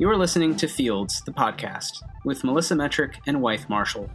[0.00, 4.08] You are listening to Fields, the podcast, with Melissa Metrick and Wythe Marshall.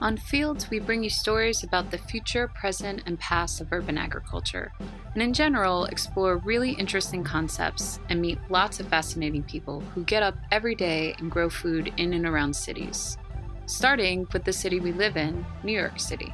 [0.00, 4.72] On Fields, we bring you stories about the future, present, and past of urban agriculture,
[5.12, 10.22] and in general, explore really interesting concepts and meet lots of fascinating people who get
[10.22, 13.18] up every day and grow food in and around cities.
[13.66, 16.32] Starting with the city we live in, New York City.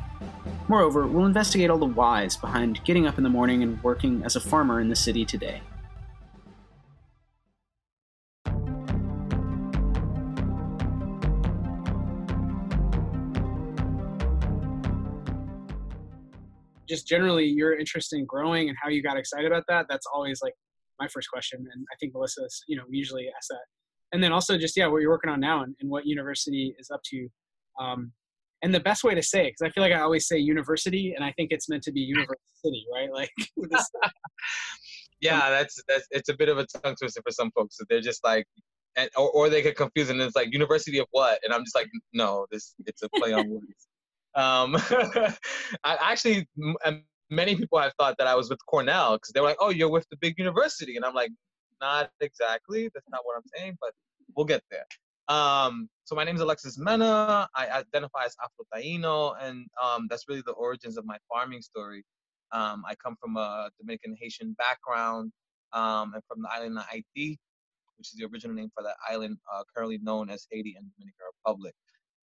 [0.69, 4.37] Moreover, we'll investigate all the whys behind getting up in the morning and working as
[4.37, 5.63] a farmer in the city today.
[16.89, 20.41] Just generally your interest in growing and how you got excited about that that's always
[20.43, 20.55] like
[21.01, 23.65] my first question and i think melissa you know usually asks that.
[24.13, 26.75] And then also just yeah what you're working on now and, and what Universe City
[26.79, 27.29] is up to
[27.81, 28.13] um,
[28.63, 31.13] and the best way to say it because i feel like i always say university
[31.15, 33.13] and i think it's meant to be Universe City right?
[33.13, 33.31] Like
[35.21, 38.01] yeah that's that's it's a bit of a tongue twister for some folks so they're
[38.01, 38.47] just like
[38.97, 41.41] and, or, or they get confused and it's like university of what?
[41.45, 43.89] And i'm just like no this it's a play on words
[44.37, 44.77] um,
[45.85, 46.49] I actually,
[47.31, 49.91] many people have thought that I was with Cornell because they were like, "Oh, you're
[49.91, 51.31] with the big university," and I'm like,
[51.81, 52.91] "Not exactly.
[52.95, 53.93] That's not what I'm saying, but
[54.37, 54.85] we'll get there."
[55.29, 57.49] Um, so my name is Alexis Mena.
[57.55, 62.05] I identify as Afro-Taino, and um, that's really the origins of my farming story.
[62.53, 65.33] Um, I come from a Dominican Haitian background,
[65.73, 67.39] um, and from the island of Ayiti,
[67.97, 71.27] which is the original name for that island, uh, currently known as Haiti and Dominican
[71.39, 71.75] Republic.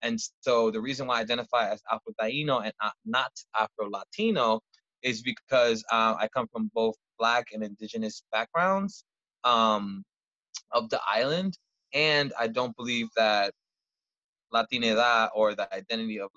[0.01, 2.73] And so the reason why I identify as Afro Taino and
[3.05, 4.61] not Afro Latino
[5.01, 9.03] is because uh, I come from both Black and Indigenous backgrounds
[9.43, 10.03] um,
[10.71, 11.57] of the island,
[11.93, 13.53] and I don't believe that
[14.53, 16.29] Latinidad or the identity of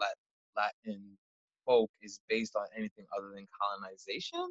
[0.56, 1.18] Latin
[1.66, 4.46] folk is based on anything other than colonization.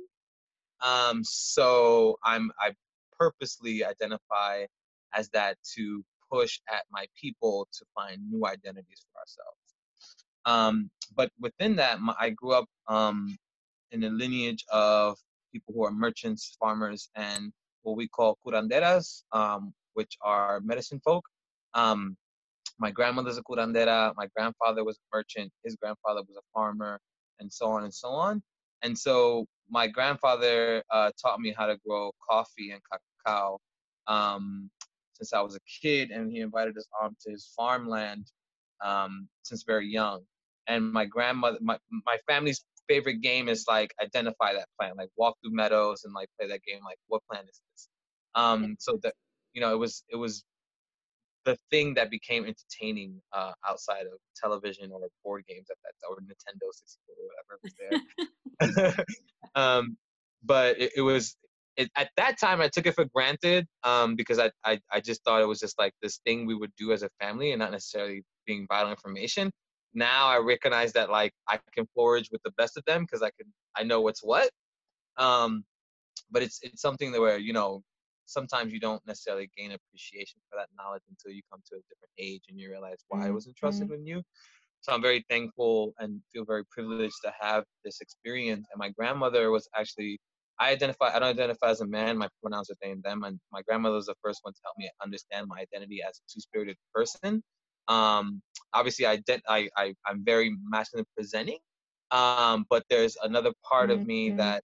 [0.81, 2.71] Um, so I'm I
[3.17, 4.65] purposely identify
[5.13, 9.57] as that to push at my people to find new identities for ourselves.
[10.45, 13.37] Um, but within that, my, I grew up um,
[13.91, 15.17] in a lineage of
[15.51, 17.51] people who are merchants, farmers, and
[17.83, 21.25] what we call curanderas, um, which are medicine folk.
[21.73, 22.15] Um,
[22.79, 24.13] my grandmother's a curandera.
[24.15, 25.51] My grandfather was a merchant.
[25.63, 26.99] His grandfather was a farmer,
[27.39, 28.41] and so on and so on.
[28.81, 33.59] And so my grandfather uh, taught me how to grow coffee and cacao
[34.07, 34.69] um,
[35.19, 38.25] since I was a kid, and he invited us on to his farmland
[38.83, 40.21] um, since very young.
[40.67, 45.37] And my grandmother, my my family's favorite game is like identify that plant, like walk
[45.41, 47.89] through meadows and like play that game, like what plant is this?
[48.35, 49.13] Um, so that
[49.53, 50.43] you know, it was it was
[51.45, 56.17] the thing that became entertaining uh, outside of television or board games at that or
[56.17, 59.05] Nintendo 64 or whatever was there.
[59.55, 59.97] um,
[60.43, 61.35] but it, it, was
[61.79, 65.23] it, at that time I took it for granted um, because I, I I just
[65.23, 67.71] thought it was just like this thing we would do as a family and not
[67.71, 69.49] necessarily being vital information.
[69.93, 73.31] Now I recognize that like I can forage with the best of them because I
[73.37, 73.47] can
[73.77, 74.49] I know what's what.
[75.17, 75.63] Um,
[76.29, 77.81] but it's it's something that where you know
[78.25, 82.11] sometimes you don't necessarily gain appreciation for that knowledge until you come to a different
[82.17, 83.99] age and you realize why it was entrusted mm-hmm.
[83.99, 84.21] with you.
[84.81, 88.67] So I'm very thankful and feel very privileged to have this experience.
[88.71, 90.19] And my grandmother was actually
[90.59, 91.07] I identify.
[91.15, 92.17] I don't identify as a man.
[92.17, 93.23] My pronouns are they and them.
[93.23, 96.23] And my grandmother was the first one to help me understand my identity as a
[96.31, 97.43] two-spirited person.
[97.87, 98.41] Um,
[98.73, 101.59] obviously, I, I, I I'm very masculine presenting,
[102.11, 104.37] Um, but there's another part of me Mhm.
[104.37, 104.63] that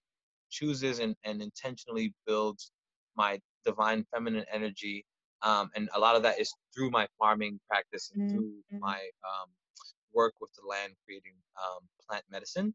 [0.50, 2.72] chooses and, and intentionally builds
[3.16, 5.04] my divine feminine energy.
[5.42, 8.80] Um, and a lot of that is through my farming practice and through Mhm.
[8.80, 9.48] my um,
[10.12, 12.74] work with the land creating um, plant medicine.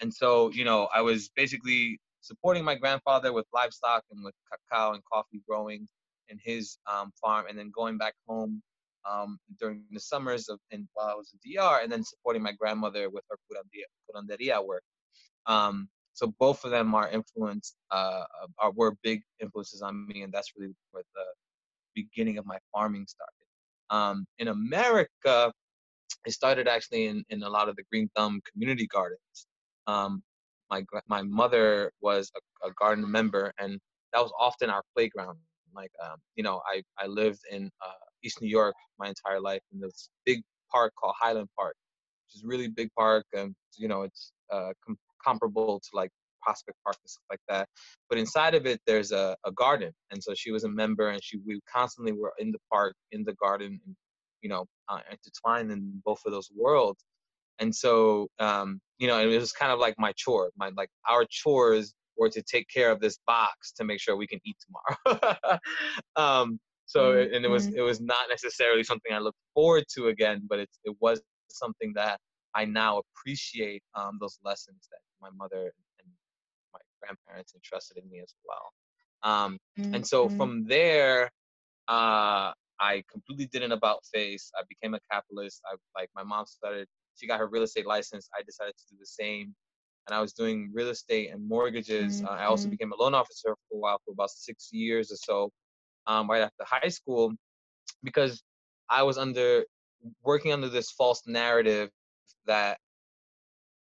[0.00, 4.92] And so, you know, I was basically supporting my grandfather with livestock and with cacao
[4.94, 5.86] and coffee growing
[6.28, 8.62] in his um, farm, and then going back home
[9.08, 12.52] um, during the summers of and while I was in DR, and then supporting my
[12.52, 14.82] grandmother with her curanderia, work.
[15.46, 18.24] Um, so both of them are influenced, uh,
[18.58, 21.24] are were big influences on me, and that's really where the
[21.94, 23.46] beginning of my farming started.
[23.90, 25.52] Um, in America,
[26.26, 29.46] it started actually in, in a lot of the Green Thumb community gardens.
[29.86, 30.22] Um,
[30.70, 33.78] my my mother was a, a garden member, and
[34.12, 35.38] that was often our playground.
[35.74, 39.62] Like, um, you know, I I lived in uh, East New York my entire life
[39.72, 40.42] in this big
[40.72, 41.76] park called Highland Park,
[42.26, 46.10] which is really big park, and you know, it's uh, com- comparable to like
[46.42, 47.68] Prospect Park and stuff like that.
[48.08, 51.22] But inside of it, there's a, a garden, and so she was a member, and
[51.22, 53.96] she we constantly were in the park, in the garden, and
[54.42, 57.04] you know, uh, intertwined in both of those worlds.
[57.58, 60.50] And so, um, you know, and it was kind of like my chore.
[60.56, 64.26] My like our chores were to take care of this box to make sure we
[64.26, 65.58] can eat tomorrow.
[66.16, 67.74] um, so, it- and it was Mhm.
[67.74, 71.92] it was not necessarily something I looked forward to again, but it it was something
[71.94, 72.20] that
[72.54, 76.08] I now appreciate um, those lessons that my mother and
[76.72, 78.72] my grandparents entrusted in me as well.
[79.22, 79.58] Um,
[79.92, 80.36] and so Mhm.
[80.36, 81.30] from there,
[81.88, 84.50] uh, I completely did an about face.
[84.58, 85.62] I became a capitalist.
[85.66, 86.88] I like my mom started.
[87.16, 88.28] She got her real estate license.
[88.38, 89.54] I decided to do the same,
[90.06, 92.22] and I was doing real estate and mortgages.
[92.26, 92.70] Uh, I also Mhm.
[92.70, 95.52] became a loan officer for a while, for about six years or so,
[96.06, 97.34] um, right after high school,
[98.02, 98.42] because
[98.90, 99.64] I was under
[100.22, 101.90] working under this false narrative
[102.46, 102.78] that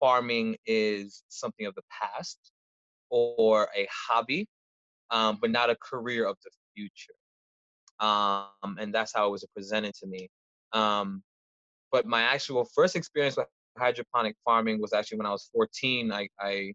[0.01, 2.39] farming is something of the past
[3.11, 4.47] or a hobby,
[5.11, 7.15] um, but not a career of the future
[8.01, 10.29] um, and that's how it was presented to me.
[10.73, 11.23] Um,
[11.94, 13.46] but my actual first experience with
[13.79, 16.11] hydroponic farming was actually when I was 14.
[16.11, 16.73] I, I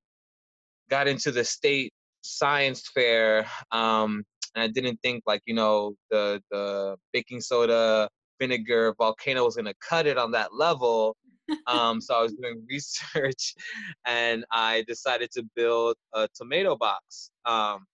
[0.89, 4.23] got into the state science fair, um,
[4.55, 8.07] and I didn't think like you know the the baking soda
[8.39, 11.17] vinegar volcano was gonna cut it on that level.
[11.65, 13.55] Um, so I was doing research,
[14.05, 17.31] and I decided to build a tomato box.
[17.43, 17.87] Um,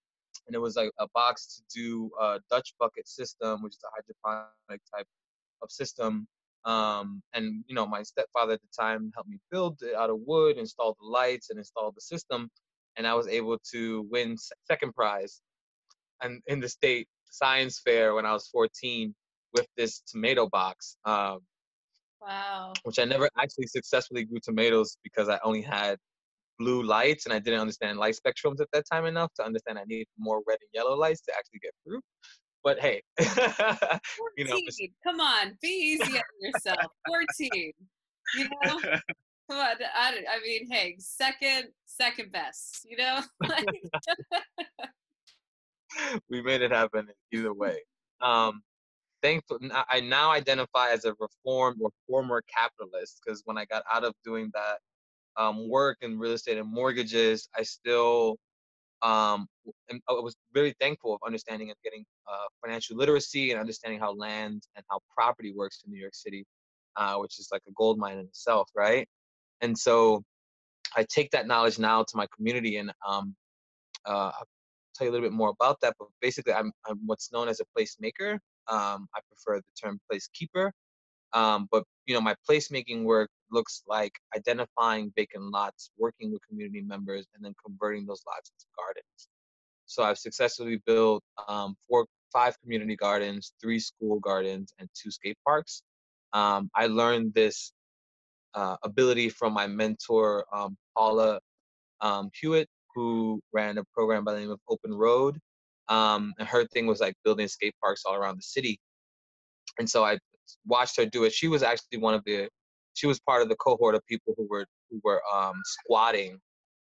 [0.45, 3.92] and it was like a box to do a Dutch bucket system, which is a
[3.95, 5.07] hydroponic type
[5.62, 6.28] of system.
[6.66, 10.20] Um, and you know, my stepfather at the time helped me build it out of
[10.26, 12.50] wood, install the lights, and install the system.
[12.98, 15.42] And I was able to win second prize,
[16.22, 19.14] and in the state science fair when I was 14
[19.54, 21.40] with this tomato box, um,
[22.22, 22.74] Wow.
[22.84, 25.98] which I never actually successfully grew tomatoes because I only had
[26.60, 29.84] blue lights and I didn't understand light spectrums at that time enough to understand I
[29.86, 32.04] needed more red and yellow lights to actually get fruit.
[32.66, 33.04] But hey,
[34.38, 34.60] you know,
[35.04, 36.92] Come on, be easy on yourself.
[37.06, 37.72] 14.
[38.36, 38.80] You know?
[39.50, 39.76] Come on.
[39.96, 43.22] I, I mean, hey, second, second best, you know?
[46.30, 47.78] We made it happen either way.
[48.20, 48.64] Um,
[49.22, 53.84] thankful, n- I now identify as a reformed or former capitalist because when I got
[53.94, 54.80] out of doing that
[55.38, 58.38] um, work in real estate and mortgages, I still
[59.06, 59.47] um,
[59.90, 64.14] and I was very thankful of understanding and getting uh, financial literacy and understanding how
[64.14, 66.44] land and how property works in New York City,
[66.95, 69.07] uh, which is like a gold mine in itself, right?
[69.62, 70.24] And so
[70.97, 73.35] I take that knowledge now to my community, and um,
[74.07, 74.47] uh, I'll
[74.95, 75.94] tell you a little bit more about that.
[76.00, 78.33] But basically, I'm, I'm what's known as a placemaker.
[78.68, 80.71] Um, I prefer the term placekeeper.
[81.35, 86.81] Um, but you know, my placemaking work looks like identifying vacant lots, working with community
[86.81, 89.27] members, and then converting those lots into gardens.
[89.85, 95.37] So I've successfully built um, four, five community gardens, three school gardens, and two skate
[95.45, 95.83] parks.
[96.33, 97.73] Um, I learned this
[98.56, 101.39] uh, ability from my mentor, um, Paula
[102.01, 105.37] um, Hewitt, who ran a program by the name of Open Road.
[105.89, 108.80] Um, and her thing was like building skate parks all around the city.
[109.77, 110.18] And so I
[110.66, 111.33] watched her do it.
[111.33, 112.49] She was actually one of the,
[112.94, 116.40] she was part of the cohort of people who were who were um, squatting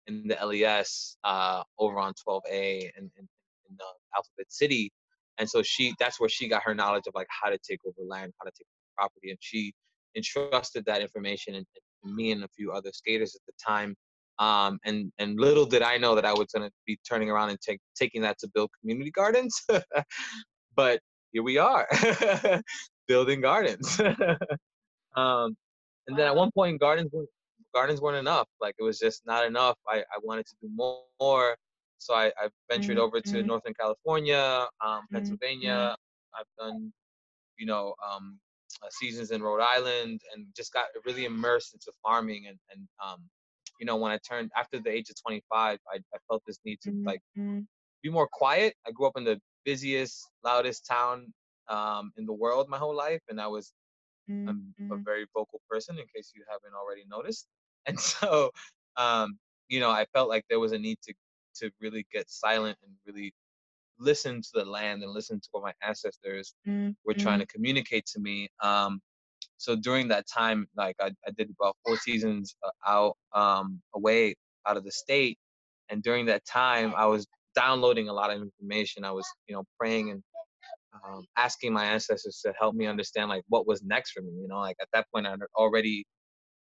[0.06, 4.90] in the LES uh, over on 12A in, in, in uh, Alphabet City.
[5.38, 8.06] And so she, that's where she got her knowledge of like how to take over
[8.06, 9.72] land, how to take over property, and she
[10.16, 11.64] entrusted that information in,
[12.04, 13.94] in me and a few other skaters at the time.
[14.40, 17.60] Um, and and little did I know that I was gonna be turning around and
[17.60, 19.60] take taking that to build community gardens.
[20.76, 21.00] but
[21.32, 21.86] here we are,
[23.08, 24.00] building gardens.
[25.16, 25.56] um,
[26.06, 27.28] and then at one point, gardens weren't,
[27.74, 28.48] gardens weren't enough.
[28.60, 29.76] Like it was just not enough.
[29.88, 31.56] I, I wanted to do more.
[31.98, 33.04] So I, I ventured mm-hmm.
[33.04, 33.46] over to mm-hmm.
[33.46, 35.14] Northern California, um, mm-hmm.
[35.14, 35.96] Pennsylvania.
[36.38, 36.92] I've done,
[37.58, 38.38] you know, um,
[38.82, 42.44] uh, seasons in Rhode Island and just got really immersed into farming.
[42.48, 43.24] And, and um,
[43.80, 46.78] you know, when I turned after the age of 25, I, I felt this need
[46.82, 47.60] to like mm-hmm.
[48.02, 48.74] be more quiet.
[48.86, 51.32] I grew up in the busiest, loudest town
[51.68, 53.72] um, in the world my whole life, and I was
[54.30, 54.92] mm-hmm.
[54.92, 55.98] a very vocal person.
[55.98, 57.46] In case you haven't already noticed,
[57.86, 58.50] and so
[58.96, 61.14] um, you know, I felt like there was a need to
[61.56, 63.32] to really get silent and really
[63.98, 66.90] listen to the land and listen to what my ancestors mm-hmm.
[67.04, 68.48] were trying to communicate to me.
[68.62, 69.00] Um,
[69.56, 74.36] so during that time, like I, I did about four seasons uh, out um, away
[74.66, 75.36] out of the state,
[75.88, 79.04] and during that time, I was downloading a lot of information.
[79.04, 80.22] I was, you know, praying and
[80.94, 84.32] um, asking my ancestors to help me understand like what was next for me.
[84.40, 86.06] You know, like at that point, I'd already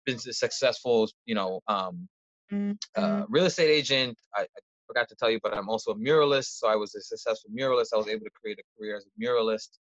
[0.06, 2.08] been a successful, you know, um,
[2.52, 2.72] mm-hmm.
[2.96, 4.18] uh, real estate agent.
[4.36, 4.46] I, I,
[4.88, 6.58] forgot to tell you, but I'm also a muralist.
[6.58, 7.90] So I was a successful muralist.
[7.94, 9.78] I was able to create a career as a muralist.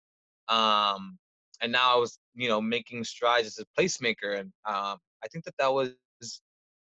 [0.49, 1.19] Um,
[1.61, 4.39] and now I was, you know, making strides as a placemaker.
[4.39, 5.93] And um, I think that that was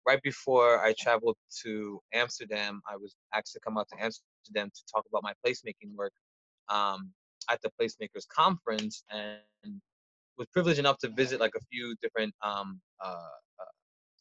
[0.08, 2.82] right before I traveled to Amsterdam.
[2.88, 6.14] I was asked to come out to Amsterdam to talk about my placemaking work.
[6.70, 7.12] Um,
[7.52, 9.82] at the Placemakers Conference and
[10.38, 13.72] was privileged enough to visit like a few different um, uh, uh,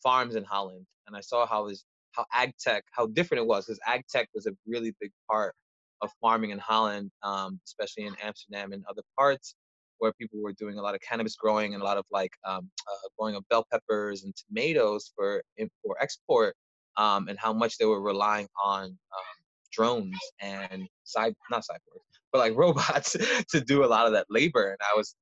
[0.03, 3.67] farms in Holland, and I saw how his how ag tech how different it was
[3.67, 5.55] because ag tech was a really big part
[6.03, 9.55] of farming in Holland, um, especially in Amsterdam and other parts
[9.99, 12.71] where people were doing a lot of cannabis growing and a lot of like um,
[12.89, 15.43] uh, growing of bell peppers and tomatoes for
[15.83, 16.55] for export,
[16.97, 19.37] um, and how much they were relying on um,
[19.73, 23.17] drones and side not cyborgs but like robots
[23.51, 24.71] to do a lot of that labor.
[24.71, 25.15] And I was,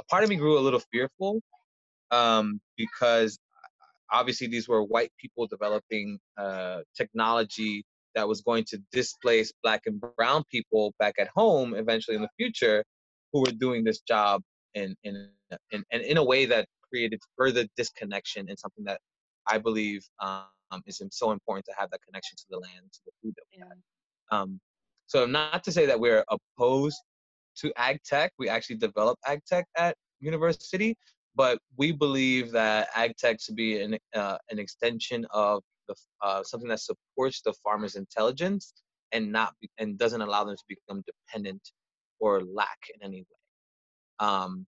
[0.00, 1.40] a part of me grew a little fearful
[2.10, 3.38] um, because
[4.10, 7.84] obviously these were white people developing uh, technology
[8.14, 12.28] that was going to displace black and brown people back at home eventually in the
[12.36, 12.84] future
[13.32, 14.42] who were doing this job
[14.74, 15.30] in in
[15.70, 19.00] in, in, in a way that created further disconnection and something that
[19.46, 20.44] I believe um,
[20.86, 23.62] is so important to have that connection to the land, to the food that we
[23.62, 23.78] have.
[24.30, 24.60] Um,
[25.12, 26.96] so not to say that we're opposed
[27.58, 28.32] to ag tech.
[28.38, 30.96] We actually develop ag tech at Universe City,
[31.36, 36.42] but we believe that ag tech should be an uh, an extension of the uh,
[36.42, 38.72] something that supports the farmer's intelligence
[39.12, 41.60] and not and doesn't allow them to become dependent
[42.18, 43.40] or lack in any way.
[44.26, 44.66] Um,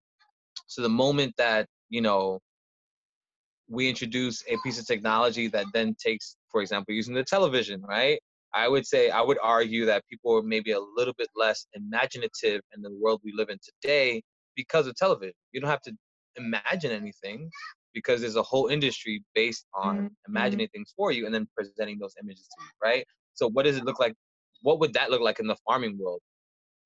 [0.67, 2.39] so the moment that you know
[3.67, 8.21] we introduce a piece of technology that then takes, for example, using the television, right?
[8.55, 12.61] I would say I would argue that people are maybe a little bit less imaginative
[12.75, 14.23] in the world we live in today
[14.55, 15.35] because of television.
[15.53, 15.93] You don't have to
[16.37, 17.51] imagine anything
[17.93, 20.07] because there's a whole industry based on mm-hmm.
[20.29, 23.05] imagining things for you and then presenting those images to you, right?
[23.35, 24.15] So what does it look like?
[24.63, 26.21] What would that look like in the farming world?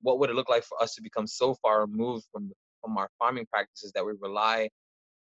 [0.00, 3.08] What would it look like for us to become so far removed from from our
[3.18, 4.68] farming practices that we rely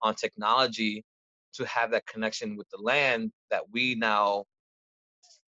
[0.01, 1.03] on technology
[1.53, 4.45] to have that connection with the land that we now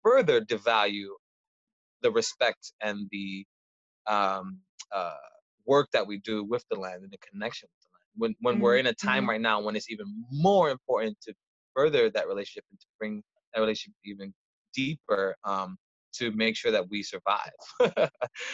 [0.03, 1.09] further devalue
[2.01, 3.45] the respect and the
[4.07, 4.59] um,
[4.93, 5.13] uh,
[5.65, 8.11] work that we do with the land and the connection with the land.
[8.15, 8.63] When when mm-hmm.
[8.63, 9.29] we're in a time mm-hmm.
[9.29, 11.33] right now when it's even more important to
[11.75, 14.33] further that relationship and to bring that relationship even
[14.73, 15.77] deeper um,
[16.13, 17.51] to make sure that we survive.
[17.81, 18.07] yeah.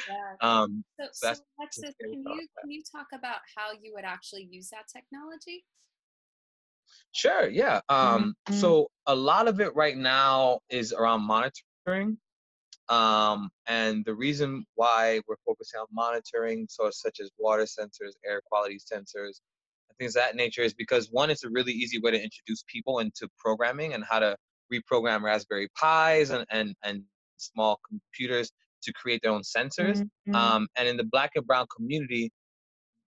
[0.41, 4.47] um, so, so, so Alexis, can you can you talk about how you would actually
[4.49, 5.65] use that technology?
[7.12, 7.50] Sure.
[7.50, 7.81] Yeah.
[7.89, 8.60] Um, mm-hmm.
[8.60, 12.17] So a lot of it right now is around monitoring.
[12.89, 18.41] Um, and the reason why we're focusing on monitoring, so such as water sensors, air
[18.50, 19.41] quality sensors,
[19.89, 22.63] and things of that nature, is because one, it's a really easy way to introduce
[22.67, 24.36] people into programming and how to
[24.74, 27.03] reprogram Raspberry Pis and and, and
[27.38, 28.51] small computers
[28.84, 30.01] to create their own sensors.
[30.01, 30.36] Mm-hmm.
[30.36, 32.31] Um, and in the Black and Brown community,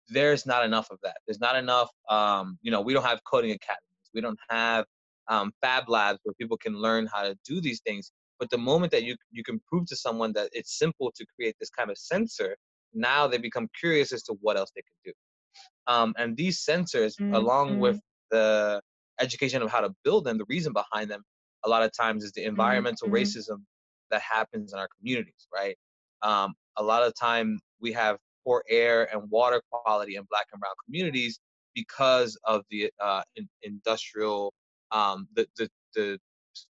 [0.10, 1.18] there's not enough of that.
[1.26, 1.90] There's not enough.
[2.10, 4.12] Um, you know, we don't have coding academies.
[4.14, 4.86] We don't have
[5.28, 8.12] um, fab labs where people can learn how to do these things.
[8.40, 11.56] But the moment that you you can prove to someone that it's simple to create
[11.60, 12.56] this kind of sensor,
[12.94, 15.94] now they become curious as to what else they can do.
[15.94, 17.34] Um, and these sensors, mm-hmm.
[17.34, 18.00] along with
[18.32, 18.82] the
[19.20, 21.24] education of how to build them, the reason behind them,
[21.66, 23.18] a lot of times is the environmental mm-hmm.
[23.18, 23.64] racism
[24.12, 25.76] that happens in our communities, right?
[26.22, 28.18] Um, a lot of time we have
[28.50, 31.40] poor air and water quality in black and brown communities
[31.76, 34.54] because of the uh, in, industrial,
[34.92, 36.20] um, the, the, the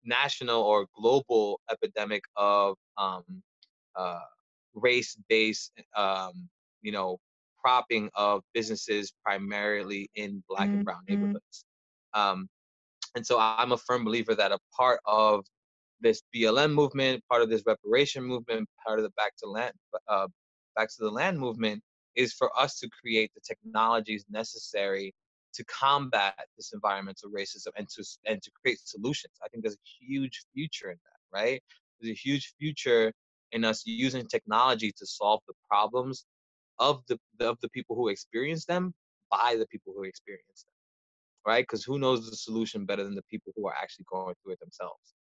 [0.04, 3.24] national or global epidemic of um,
[3.96, 4.20] uh,
[4.74, 6.48] race-based, um,
[6.82, 7.18] you know,
[7.58, 11.22] propping of businesses primarily in black and brown mm-hmm.
[11.22, 11.64] neighborhoods.
[12.12, 12.48] Um,
[13.14, 15.44] And so I'm a firm believer that a part of
[16.00, 19.74] this BLM movement, part of this reparation movement, part of the back to land,
[20.08, 20.28] uh,
[20.74, 21.82] back to the land movement
[22.16, 25.14] is for us to create the technologies necessary
[25.54, 29.34] to combat this environmental racism and to and to create solutions.
[29.44, 31.62] I think there's a huge future in that, right?
[32.00, 33.12] There's a huge future
[33.52, 36.24] in us using technology to solve the problems
[36.78, 38.94] of the of the people who experience them
[39.30, 40.72] by the people who experience them,
[41.46, 41.62] right?
[41.62, 44.60] Because who knows the solution better than the people who are actually going through it
[44.60, 45.14] themselves?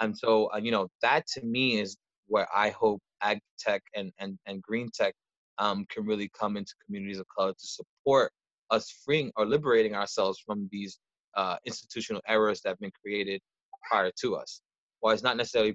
[0.00, 1.96] And so, uh, you know, that to me is
[2.26, 5.14] where I hope ag tech and and and green tech
[5.58, 8.30] um, can really come into communities of color to support
[8.70, 10.98] us freeing or liberating ourselves from these
[11.36, 13.40] uh, institutional errors that have been created
[13.88, 14.60] prior to us.
[15.00, 15.74] While it's not necessarily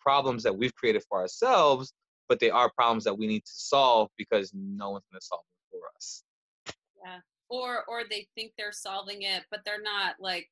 [0.00, 1.92] problems that we've created for ourselves,
[2.28, 5.42] but they are problems that we need to solve because no one's going to solve
[5.42, 6.24] them for us.
[7.04, 7.18] Yeah.
[7.48, 10.14] Or or they think they're solving it, but they're not.
[10.18, 10.48] Like,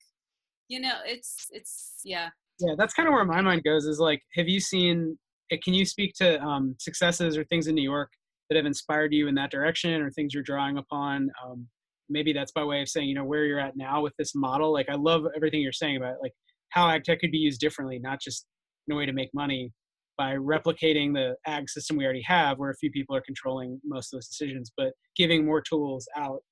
[0.68, 2.28] you know, it's it's yeah.
[2.58, 3.86] Yeah, that's kind of where my mind goes.
[3.86, 5.18] Is like, have you seen?
[5.62, 8.10] Can you speak to um, successes or things in New York
[8.48, 11.30] that have inspired you in that direction, or things you're drawing upon?
[11.44, 11.66] Um,
[12.08, 14.72] maybe that's by way of saying, you know, where you're at now with this model.
[14.72, 16.32] Like, I love everything you're saying about like
[16.70, 18.46] how ag tech could be used differently, not just
[18.88, 19.72] in a way to make money
[20.18, 24.12] by replicating the ag system we already have, where a few people are controlling most
[24.12, 26.42] of those decisions, but giving more tools out,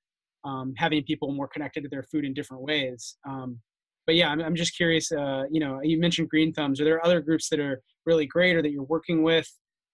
[0.44, 3.16] um, having people more connected to their food in different ways.
[3.28, 3.60] Um,
[4.08, 5.12] but yeah, I'm, I'm just curious.
[5.12, 6.80] Uh, you know, you mentioned Green Thumbs.
[6.80, 9.46] Are there other groups that are really great or that you're working with?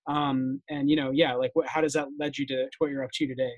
[0.07, 2.93] Um, and you know, yeah, like what, how does that lead you to, to what
[2.93, 3.51] you're up to today?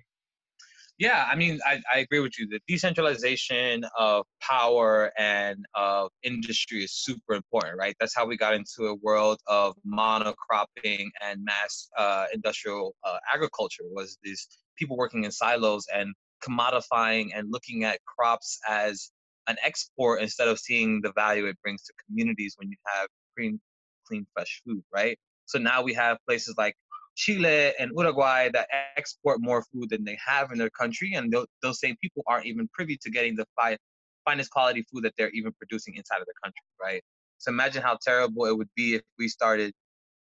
[0.98, 2.48] Yeah, I mean, I, I agree with you.
[2.48, 7.94] The decentralization of power and of industry is super important, right?
[8.00, 13.82] That's how we got into a world of monocropping and mass uh, industrial uh, agriculture.
[13.90, 14.48] Was these
[14.78, 19.10] people working in silos and commodifying and looking at crops as
[19.48, 23.60] an export instead of seeing the value it brings to communities when you have clean,
[24.06, 25.18] clean, fresh food, right?
[25.46, 26.74] So now we have places like
[27.16, 31.46] Chile and Uruguay that export more food than they have in their country, and those,
[31.62, 33.78] those same people aren't even privy to getting the fi-
[34.24, 37.02] finest quality food that they're even producing inside of the country, right?
[37.38, 39.72] So imagine how terrible it would be if we started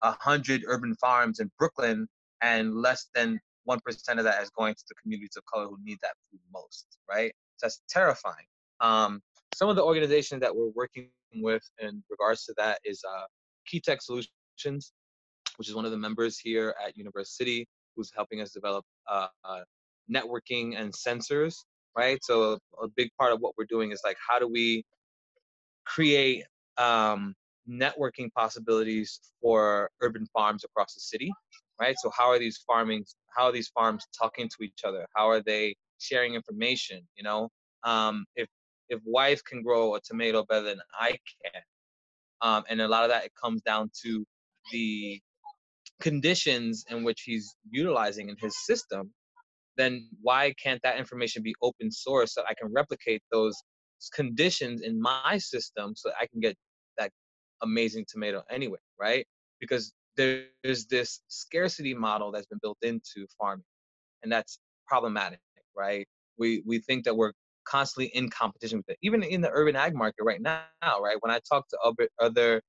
[0.02, 2.06] a hundred urban farms in Brooklyn
[2.40, 5.76] and less than one percent of that is going to the communities of color who
[5.82, 7.32] need that food most, right?
[7.56, 8.46] So that's terrifying.
[8.80, 9.20] Um,
[9.54, 13.24] some of the organizations that we're working with in regards to that is uh,
[13.66, 14.92] Key Tech Solutions
[15.56, 19.28] which is one of the members here at Universe City, who's helping us develop uh,
[19.44, 19.60] uh,
[20.12, 21.54] networking and sensors,
[21.96, 22.18] right?
[22.22, 24.84] So a big part of what we're doing is like, how do we
[25.84, 26.44] create
[26.78, 27.34] um,
[27.68, 31.32] networking possibilities for urban farms across the city,
[31.80, 31.96] right?
[31.98, 35.06] So how are these farming, how are these farms talking to each other?
[35.16, 37.06] How are they sharing information?
[37.16, 37.48] You know,
[37.84, 38.48] um, if
[38.88, 41.62] if Wythe can grow a tomato better than I can,
[42.42, 44.24] um, and a lot of that it comes down to
[44.72, 45.20] the
[46.00, 49.12] conditions in which he's utilizing in his system,
[49.76, 53.56] then why can't that information be open source so I can replicate those
[54.12, 56.56] conditions in my system so I can get
[56.98, 57.10] that
[57.62, 59.26] amazing tomato anyway, right?
[59.60, 63.64] Because there's this scarcity model that's been built into farming,
[64.22, 65.40] and that's problematic,
[65.76, 66.06] right?
[66.38, 67.32] We we think that we're
[67.66, 71.16] constantly in competition with it, even in the urban ag market right now, right?
[71.20, 71.78] When I talk to
[72.20, 72.62] other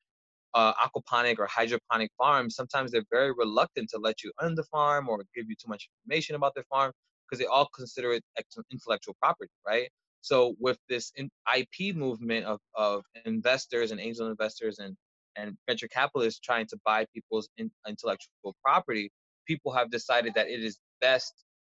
[0.53, 5.07] uh, aquaponic or hydroponic farms, sometimes they're very reluctant to let you own the farm
[5.07, 6.91] or give you too much information about their farm
[7.29, 8.23] because they all consider it
[8.71, 9.89] intellectual property, right?
[10.21, 14.95] So with this IP movement of, of investors and angel investors and,
[15.35, 19.11] and venture capitalists trying to buy people's in, intellectual property,
[19.45, 21.33] people have decided that it is best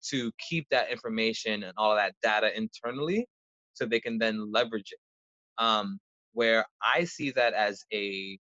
[0.10, 3.28] to keep that information and all that data internally
[3.74, 5.64] so they can then leverage it.
[5.64, 6.00] Um,
[6.34, 8.38] where I see that as a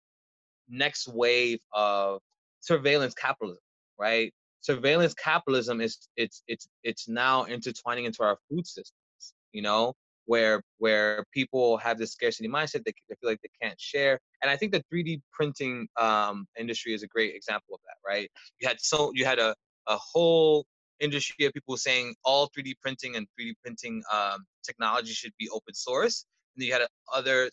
[0.70, 2.20] next wave of
[2.60, 3.62] surveillance capitalism,
[4.00, 4.34] right?
[4.62, 9.94] Surveillance capitalism is it's it's it's now intertwining into our food systems, you know,
[10.26, 14.20] where where people have this scarcity mindset, they, they feel like they can't share.
[14.42, 18.30] And I think the 3D printing um, industry is a great example of that, right?
[18.60, 19.56] You had so you had a
[19.88, 20.66] a whole
[21.00, 25.74] industry of people saying all 3D printing and 3D printing um, technology should be open
[25.74, 26.26] source.
[26.56, 27.50] And then you had other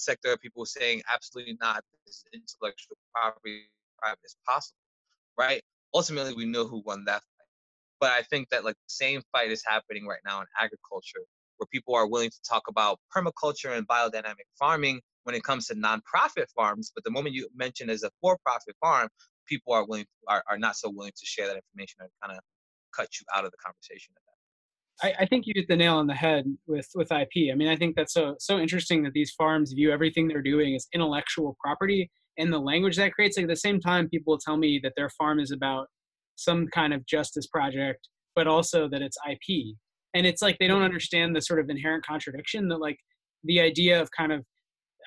[0.00, 4.78] sector of people saying absolutely not this intellectual property private as possible
[5.38, 5.62] right
[5.94, 7.48] ultimately we know who won that fight
[8.00, 11.20] but i think that like the same fight is happening right now in agriculture
[11.58, 15.74] where people are willing to talk about permaculture and biodynamic farming when it comes to
[15.74, 19.08] nonprofit farms but the moment you mention as a for-profit farm
[19.46, 22.42] people are willing are, are not so willing to share that information and kind of
[22.96, 24.30] cut you out of the conversation at that
[25.02, 27.50] I, think you hit the nail on the head with with IP.
[27.50, 30.74] I mean, I think that's so so interesting that these farms view everything they're doing
[30.74, 33.36] as intellectual property and the language that creates.
[33.36, 35.86] Like at the same time, people tell me that their farm is about
[36.36, 39.76] some kind of justice project, but also that it's IP.
[40.14, 42.98] And it's like they don't understand the sort of inherent contradiction that like
[43.44, 44.44] the idea of kind of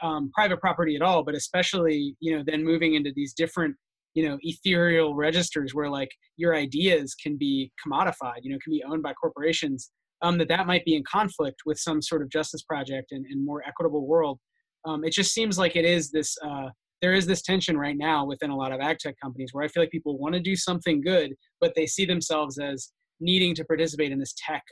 [0.01, 3.75] um, private property at all, but especially you know then moving into these different
[4.13, 8.83] you know ethereal registers where like your ideas can be commodified you know can be
[8.87, 9.91] owned by corporations
[10.23, 13.45] um, that that might be in conflict with some sort of justice project and, and
[13.45, 14.39] more equitable world.
[14.85, 16.69] Um, it just seems like it is this uh,
[17.01, 19.67] there is this tension right now within a lot of ag tech companies where i
[19.67, 23.65] feel like people want to do something good but they see themselves as needing to
[23.65, 24.63] participate in this tech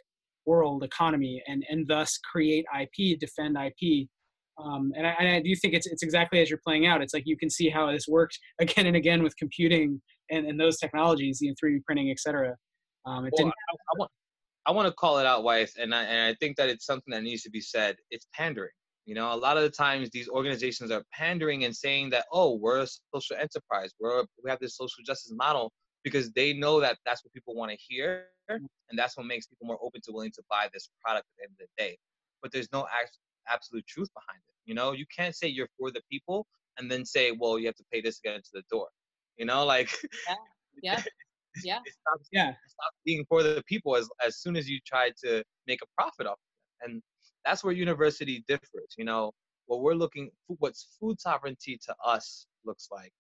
[0.45, 4.07] world economy and and thus create ip defend ip
[4.63, 7.01] um, and, I, and, I, do think it's it's exactly as you're playing out.
[7.01, 10.59] It's like you can see how this worked again and again with computing and, and
[10.59, 12.55] those technologies, you know, 3D printing, et cetera.
[13.05, 13.53] Um, it well, didn't.
[13.69, 14.11] I, I, want
[14.67, 17.11] I want to call it out, Wythe, and I, and I think that it's something
[17.11, 17.95] that needs to be said.
[18.11, 18.71] It's pandering.
[19.05, 22.55] You know, a lot of the times these organizations are pandering and saying that, oh,
[22.55, 25.71] we're a social enterprise, we're we have this social justice model
[26.03, 29.67] because they know that that's what people want to hear, and that's what makes people
[29.67, 31.97] more open to willing to buy this product at the end of the day.
[32.41, 32.87] But there's no
[33.47, 34.55] absolute truth behind it.
[34.65, 36.45] You know, you can't say you're for the people
[36.77, 38.87] and then say, well, you have to pay this to get into the door.
[39.37, 40.35] You know, like yeah,
[40.83, 41.01] yeah,
[41.63, 41.79] yeah.
[41.85, 42.49] It stops, yeah.
[42.49, 45.87] It stops being for the people as as soon as you try to make a
[45.97, 46.91] profit off of it.
[46.91, 47.01] And
[47.45, 48.95] that's where Universe City differs.
[48.97, 49.31] You know,
[49.67, 53.11] what we're looking, what's food sovereignty to us looks like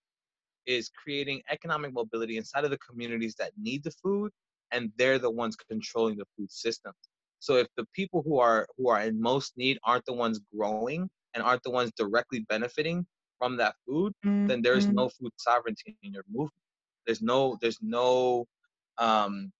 [0.65, 4.31] is creating economic mobility inside of the communities that need the food
[4.71, 6.93] and they're the ones controlling the food system
[7.41, 11.09] so if the people who are who are in most need aren't the ones growing
[11.33, 13.03] and aren't the ones directly benefiting
[13.39, 14.45] from that food, mm-hmm.
[14.45, 16.63] then there's no food sovereignty in your movement.
[17.07, 18.45] There's no there's no
[18.99, 19.51] um,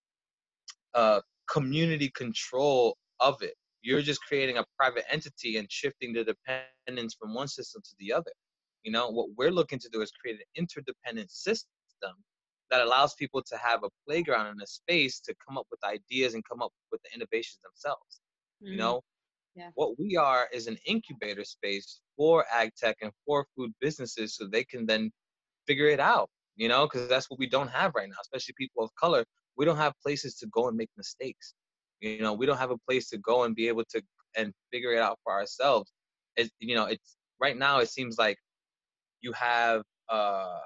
[0.94, 3.56] uh, community control of it.
[3.82, 8.14] You're just creating a private entity and shifting the dependence from one system to the
[8.14, 8.32] other.
[8.84, 12.14] You know what we're looking to do is create an interdependent system
[12.72, 16.34] that allows people to have a playground and a space to come up with ideas
[16.34, 18.22] and come up with the innovations themselves.
[18.64, 18.72] Mm-hmm.
[18.72, 19.02] You know,
[19.56, 19.70] yeah.
[19.76, 24.48] what we are is an incubator space for ag tech and for food businesses so
[24.48, 25.12] they can then
[25.68, 28.84] figure it out, you know, because that's what we don't have right now, especially people
[28.84, 29.26] of color.
[29.58, 31.54] We don't have places to go and make mistakes.
[32.00, 34.02] You know, we don't have a place to go and be able to
[34.38, 35.92] and figure it out for ourselves.
[36.38, 38.38] It, you know, it's right now it seems like
[39.20, 40.60] you have uh,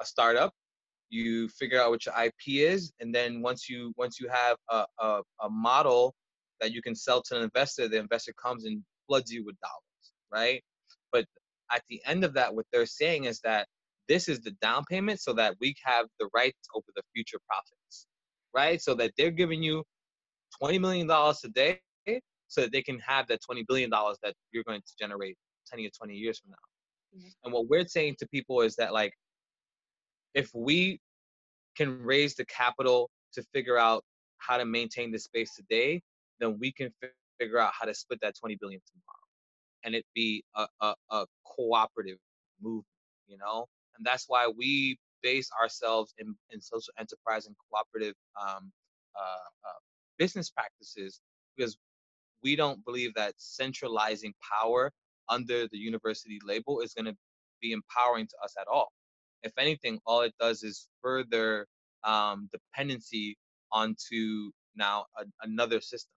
[0.00, 0.52] a startup
[1.10, 4.84] you figure out what your IP is, and then once you once you have a,
[5.00, 6.14] a, a model
[6.60, 10.12] that you can sell to an investor, the investor comes and floods you with dollars,
[10.32, 10.62] right?
[11.12, 11.24] But
[11.72, 13.66] at the end of that, what they're saying is that
[14.08, 18.06] this is the down payment so that we have the rights over the future profits,
[18.54, 18.80] right?
[18.80, 19.84] So that they're giving you
[20.62, 21.06] $20 million
[21.40, 21.78] today
[22.48, 25.36] so that they can have that $20 billion that you're going to generate
[25.70, 27.18] 10 or 20 years from now.
[27.18, 27.28] Mm-hmm.
[27.44, 29.12] And what we're saying to people is that, like,
[30.34, 31.00] if we
[31.76, 34.04] can raise the capital to figure out
[34.38, 36.02] how to maintain the space today,
[36.40, 36.92] then we can
[37.40, 39.18] figure out how to split that 20 billion tomorrow
[39.84, 42.18] and it be a, a, a cooperative
[42.60, 42.86] movement,
[43.26, 43.66] you know?
[43.96, 48.72] And that's why we base ourselves in, in social enterprise and cooperative um,
[49.16, 49.78] uh, uh,
[50.18, 51.20] business practices
[51.56, 51.76] because
[52.42, 54.92] we don't believe that centralizing power
[55.28, 57.16] under the Universe City label is going to
[57.60, 58.92] be empowering to us at all
[59.42, 61.66] if anything, all it does is further
[62.04, 63.36] um, dependency
[63.72, 66.10] onto now a, another system.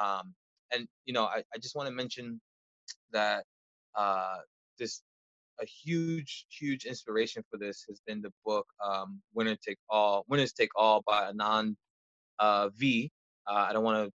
[0.00, 0.34] Um,
[0.72, 2.40] and you know, I, I just want to mention
[3.12, 3.44] that
[3.96, 4.38] uh,
[4.78, 5.02] this
[5.60, 10.52] a huge, huge inspiration for this has been the book um, "Winner Take All." Winners
[10.52, 11.74] Take All by Anand
[12.38, 13.10] uh, V.
[13.46, 14.12] Uh, I don't want to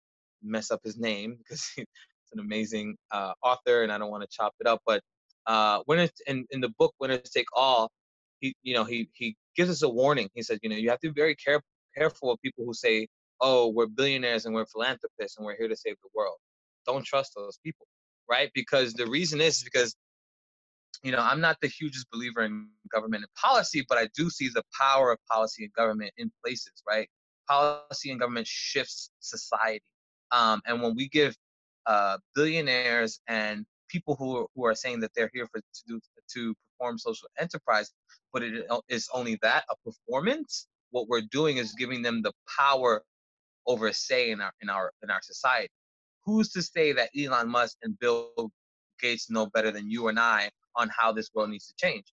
[0.43, 1.85] mess up his name because he's
[2.33, 4.81] an amazing uh, author, and I don't want to chop it up.
[4.85, 5.01] But
[5.47, 7.91] uh, winners in, in the book "Winners Take All,"
[8.41, 10.29] he you know he he gives us a warning.
[10.33, 13.07] He says you know you have to be very careful careful of people who say
[13.39, 16.37] oh we're billionaires and we're philanthropists and we're here to save the world.
[16.85, 17.85] Don't trust those people,
[18.29, 18.49] right?
[18.53, 19.95] Because the reason is because
[21.03, 24.49] you know I'm not the hugest believer in government and policy, but I do see
[24.49, 27.07] the power of policy and government in places, right?
[27.47, 29.83] Policy and government shifts society,
[30.31, 31.35] um, and when we give
[31.85, 35.99] uh, billionaires and people who are, who are saying that they're here for to do
[36.33, 37.91] to perform social enterprise,
[38.33, 40.67] but it is only that a performance.
[40.91, 43.03] What we're doing is giving them the power
[43.67, 45.69] over say in our in our in our society.
[46.25, 48.51] Who's to say that Elon Musk and Bill
[48.99, 52.05] Gates know better than you and I on how this world needs to change?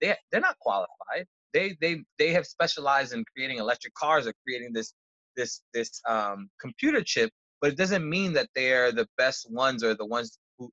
[0.00, 1.26] They they're not qualified.
[1.52, 4.92] They they they have specialized in creating electric cars or creating this
[5.36, 9.94] this this um, computer chip, but it doesn't mean that they're the best ones or
[9.94, 10.70] the ones who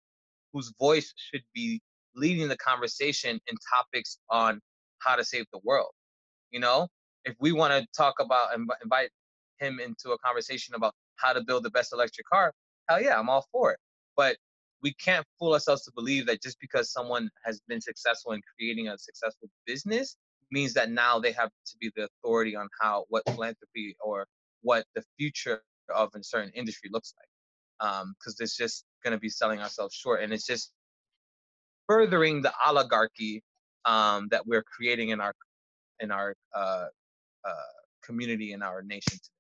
[0.54, 1.82] whose voice should be
[2.18, 4.60] leading the conversation in topics on
[5.00, 5.92] how to save the world.
[6.52, 6.88] You know,
[7.26, 9.10] if we want to talk about and invite
[9.60, 12.54] him into a conversation about how to build the best electric car,
[12.90, 13.80] hell yeah, I'm all for it.
[14.16, 14.38] But
[14.82, 18.88] we can't fool ourselves to believe that just because someone has been successful in creating
[18.88, 20.18] a successful business
[20.52, 24.26] means that now they have to be the authority on how what philanthropy or
[24.62, 25.62] what the future
[25.94, 27.28] of a certain industry looks like
[27.80, 30.72] because um, it's just going to be selling ourselves short and it's just
[31.88, 33.44] furthering the oligarchy
[33.86, 35.34] um, that we're creating in our
[36.00, 36.86] in our uh,
[37.46, 37.52] uh,
[38.04, 39.32] community in our nation today.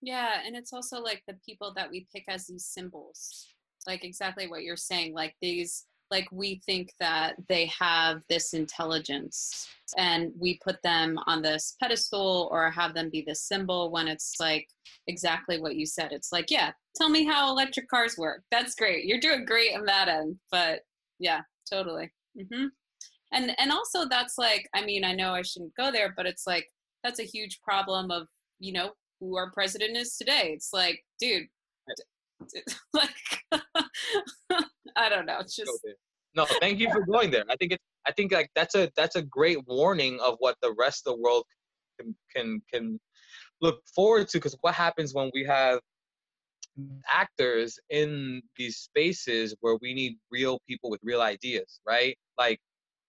[0.00, 3.48] Yeah and it's also like the people that we pick as these symbols
[3.86, 9.68] like exactly what you're saying like these like we think that they have this intelligence
[9.96, 14.36] and we put them on this pedestal or have them be this symbol when it's
[14.40, 14.68] like
[15.06, 16.12] exactly what you said.
[16.12, 18.42] It's like yeah tell me how electric cars work.
[18.50, 19.04] That's great.
[19.04, 20.36] You're doing great on that end.
[20.50, 20.80] But
[21.18, 22.66] yeah totally mm-hmm.
[23.32, 26.46] and and also that's like i mean i know i shouldn't go there but it's
[26.46, 26.66] like
[27.04, 28.26] that's a huge problem of
[28.58, 31.46] you know who our president is today it's like dude
[32.94, 33.08] like
[34.98, 35.38] I don't know.
[35.40, 35.70] It's just
[36.34, 36.44] no.
[36.60, 37.44] Thank you for going there.
[37.48, 37.84] I think it's.
[38.06, 41.22] I think like that's a that's a great warning of what the rest of the
[41.22, 41.44] world
[41.98, 43.00] can can can
[43.60, 44.38] look forward to.
[44.38, 45.80] Because what happens when we have
[47.12, 52.16] actors in these spaces where we need real people with real ideas, right?
[52.38, 52.60] Like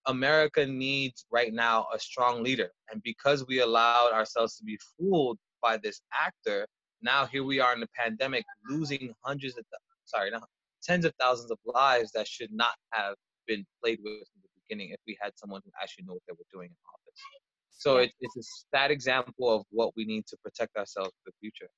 [0.07, 5.37] America needs right now a strong leader, and because we allowed ourselves to be fooled
[5.61, 6.65] by this actor,
[7.01, 9.65] now here we are in the pandemic losing hundreds of
[10.05, 10.47] sorry not
[10.81, 13.15] tens of thousands of lives that should not have
[13.47, 16.33] been played with in the beginning if we had someone who actually knew what they
[16.33, 17.21] were doing in office.
[17.71, 18.43] So it, it's a
[18.75, 21.69] sad example of what we need to protect ourselves for the future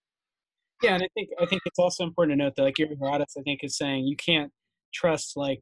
[0.81, 3.41] yeah and i think i think it's also important to note that like Giridharadas, i
[3.43, 4.51] think is saying you can't
[4.93, 5.61] trust like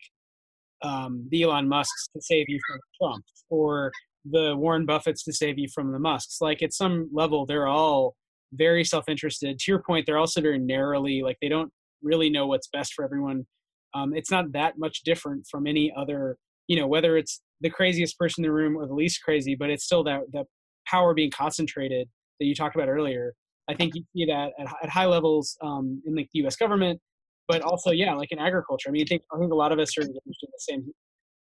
[0.82, 3.92] um, the Elon Musks to save you from Trump or
[4.26, 6.42] the Warren Buffetts to save you from the Musks.
[6.42, 8.16] Like at some level, they're all
[8.54, 9.60] very self-interested.
[9.60, 13.04] To your point, they're also very narrowly like they don't really know what's best for
[13.04, 13.46] everyone.
[13.94, 18.18] Um, it's not that much different from any other, you know, whether it's the craziest
[18.18, 20.46] person in the room or the least crazy, but it's still that that
[20.88, 22.08] power being concentrated
[22.40, 23.34] that you talked about earlier.
[23.70, 26.56] I think you see that at, at high levels um, in like the U.S.
[26.56, 27.00] government,
[27.48, 28.90] but also yeah, like in agriculture.
[28.90, 30.92] I mean, I think I think a lot of us are engaged in the same,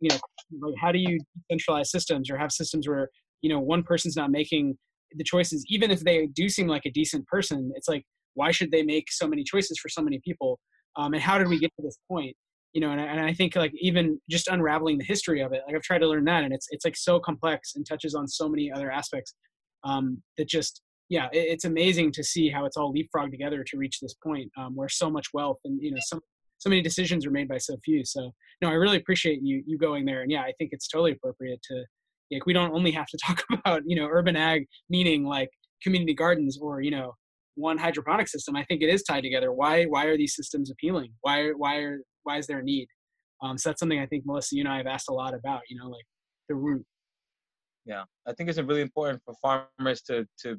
[0.00, 0.18] you know,
[0.60, 1.18] like how do you
[1.50, 3.08] centralize systems or have systems where
[3.40, 4.76] you know one person's not making
[5.16, 8.04] the choices, even if they do seem like a decent person, it's like,
[8.34, 10.58] why should they make so many choices for so many people?
[10.96, 12.34] Um, and how did we get to this point?
[12.72, 15.76] You know, and, and I think like even just unraveling the history of it, like
[15.76, 18.48] I've tried to learn that, and it's it's like so complex and touches on so
[18.48, 19.34] many other aspects
[19.84, 20.80] um, that just
[21.12, 24.50] yeah, it, it's amazing to see how it's all leapfrogged together to reach this point
[24.56, 26.18] um, where so much wealth and you know so
[26.56, 28.02] so many decisions are made by so few.
[28.04, 28.30] So
[28.62, 31.60] no, I really appreciate you you going there, and yeah, I think it's totally appropriate
[31.70, 31.84] to
[32.32, 35.50] like we don't only have to talk about you know urban ag meaning like
[35.82, 37.12] community gardens or you know
[37.56, 38.56] one hydroponic system.
[38.56, 39.52] I think it is tied together.
[39.52, 41.12] Why why are these systems appealing?
[41.20, 42.88] Why why are why is there a need?
[43.42, 45.60] Um, so that's something I think Melissa, you and I have asked a lot about.
[45.68, 46.06] You know, like
[46.48, 46.86] the root.
[47.84, 50.56] Yeah, I think it's really important for farmers to to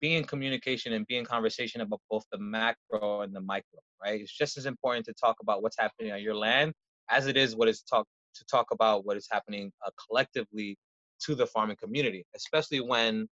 [0.00, 3.80] be in communication and be in conversation about both the macro and the micro.
[4.02, 6.72] Right, it's just as important to talk about what's happening on your land
[7.10, 10.76] as it is what is talk to talk about what is happening uh, collectively
[11.24, 13.26] to the farming community, especially when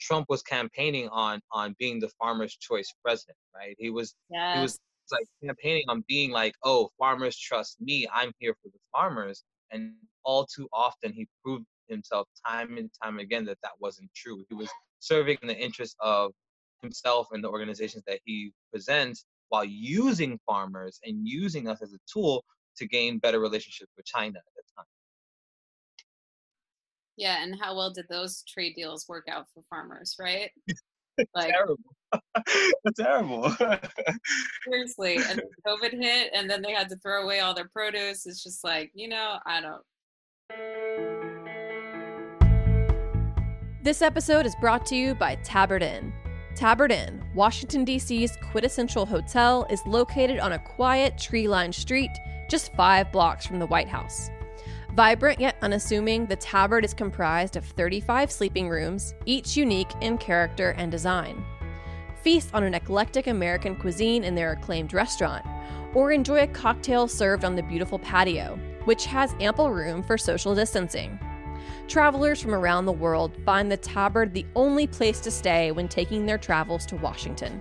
[0.00, 3.36] Trump was campaigning on on being the farmers' choice president.
[3.54, 3.76] Right?
[3.78, 4.56] He was yes.
[4.56, 4.78] he was
[5.12, 8.06] like campaigning on being like, oh, farmers trust me.
[8.12, 9.44] I'm here for the farmers.
[9.70, 9.92] And
[10.24, 14.44] all too often, he proved himself time and time again that that wasn't true.
[14.48, 14.68] He was
[15.00, 16.32] serving in the interest of
[16.82, 21.98] himself and the organizations that he presents while using farmers and using us as a
[22.12, 22.44] tool
[22.76, 24.86] to gain better relationships with China at the time.
[27.16, 30.50] Yeah, and how well did those trade deals work out for farmers, right?
[31.34, 31.78] like, terrible.
[32.96, 33.50] terrible.
[34.68, 38.26] seriously, and COVID hit, and then they had to throw away all their produce.
[38.26, 41.55] It's just like, you know, I don't.
[43.86, 46.12] This episode is brought to you by Tabard Inn.
[46.56, 52.10] Tabard Inn, Washington, D.C.'s quintessential hotel, is located on a quiet, tree lined street
[52.50, 54.28] just five blocks from the White House.
[54.94, 60.70] Vibrant yet unassuming, the Tabard is comprised of 35 sleeping rooms, each unique in character
[60.70, 61.44] and design.
[62.22, 65.46] Feast on an eclectic American cuisine in their acclaimed restaurant,
[65.94, 70.56] or enjoy a cocktail served on the beautiful patio, which has ample room for social
[70.56, 71.20] distancing.
[71.88, 76.26] Travelers from around the world find the Tabard the only place to stay when taking
[76.26, 77.60] their travels to Washington.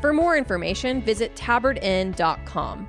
[0.00, 2.88] For more information, visit tabardinn.com.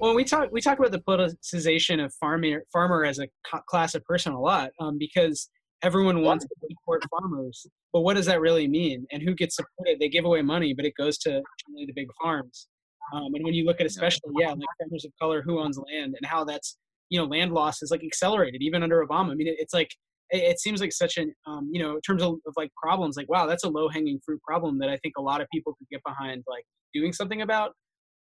[0.00, 3.28] Well, we talk we talk about the politicization of farmer farmer as a
[3.66, 5.50] class of person a lot um, because
[5.82, 9.06] everyone wants to support farmers, but what does that really mean?
[9.12, 9.98] And who gets supported?
[9.98, 11.42] They give away money, but it goes to
[11.76, 12.68] the big farms.
[13.14, 16.14] Um, and when you look at especially yeah, like farmers of color who owns land
[16.20, 16.76] and how that's
[17.08, 19.32] you know land loss is like accelerated even under Obama.
[19.32, 19.90] I mean, it, it's like
[20.30, 23.16] it, it, seems like such an um, you know in terms of, of like problems
[23.16, 25.74] like wow that's a low hanging fruit problem that I think a lot of people
[25.76, 26.64] could get behind like
[26.94, 27.72] doing something about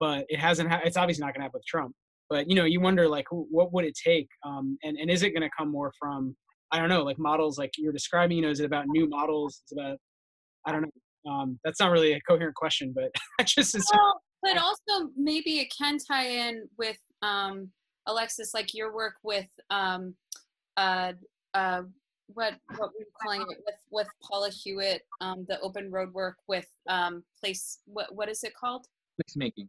[0.01, 0.71] but it hasn't.
[0.71, 1.95] Ha- it's obviously not going to happen with Trump.
[2.31, 4.29] But you know, you wonder like, what would it take?
[4.45, 6.35] Um, and and is it going to come more from
[6.73, 8.37] I don't know, like models like you're describing?
[8.37, 9.63] You know, is it about new models?
[9.67, 9.99] Is about
[10.67, 11.31] I don't know.
[11.31, 13.87] Um, that's not really a coherent question, but I just is.
[13.93, 17.71] Well, but also maybe it can tie in with um,
[18.07, 20.15] Alexis, like your work with um,
[20.77, 21.13] uh,
[21.55, 21.83] uh,
[22.29, 26.37] what what we are calling it with with Paula Hewitt, um, the open road work
[26.49, 27.79] with um, place.
[27.87, 28.87] What what is it called?
[29.21, 29.69] Placemaking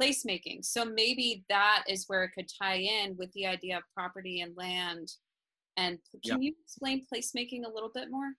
[0.00, 0.64] placemaking.
[0.64, 4.56] So maybe that is where it could tie in with the idea of property and
[4.56, 5.08] land.
[5.76, 8.32] And can you explain placemaking a little bit more?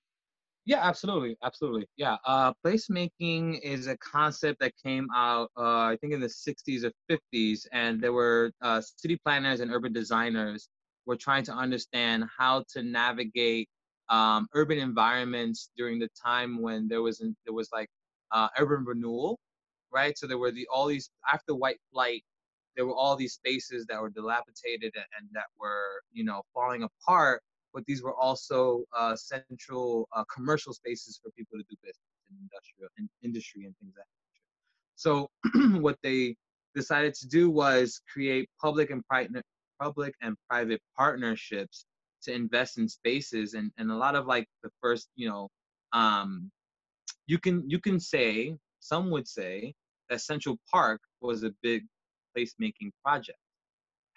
[0.65, 1.86] Yeah, absolutely, absolutely.
[1.95, 6.84] Yeah, uh, placemaking is a concept that came out, uh, I think, in the '60s
[6.84, 10.67] or '50s, and there were uh, city planners and urban designers
[11.06, 13.69] were trying to understand how to navigate
[14.10, 17.89] um, urban environments during the time when there was there was like
[18.32, 19.39] uh, urban renewal
[19.91, 20.17] right?
[20.17, 22.24] So there were the all these after white flight,
[22.75, 26.83] there were all these spaces that were dilapidated and, and that were you know falling
[26.83, 27.41] apart.
[27.73, 31.97] But these were also uh, central uh, commercial spaces for people to do business
[32.29, 34.25] in industrial in industry and things like that.
[34.95, 35.29] So
[35.81, 36.35] what they
[36.73, 39.43] decided to do was create public and private
[39.81, 41.85] public and private partnerships
[42.23, 45.49] to invest in spaces and, and a lot of like the first you know
[45.93, 46.51] um,
[47.27, 49.73] you can you can say some would say
[50.09, 51.83] that Central Park was a big
[52.36, 53.38] placemaking project.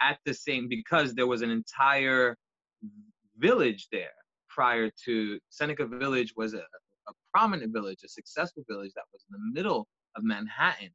[0.01, 2.37] At the same, because there was an entire
[3.37, 4.13] village there
[4.49, 6.59] prior to Seneca Village was a,
[7.09, 10.91] a prominent village, a successful village that was in the middle of Manhattan.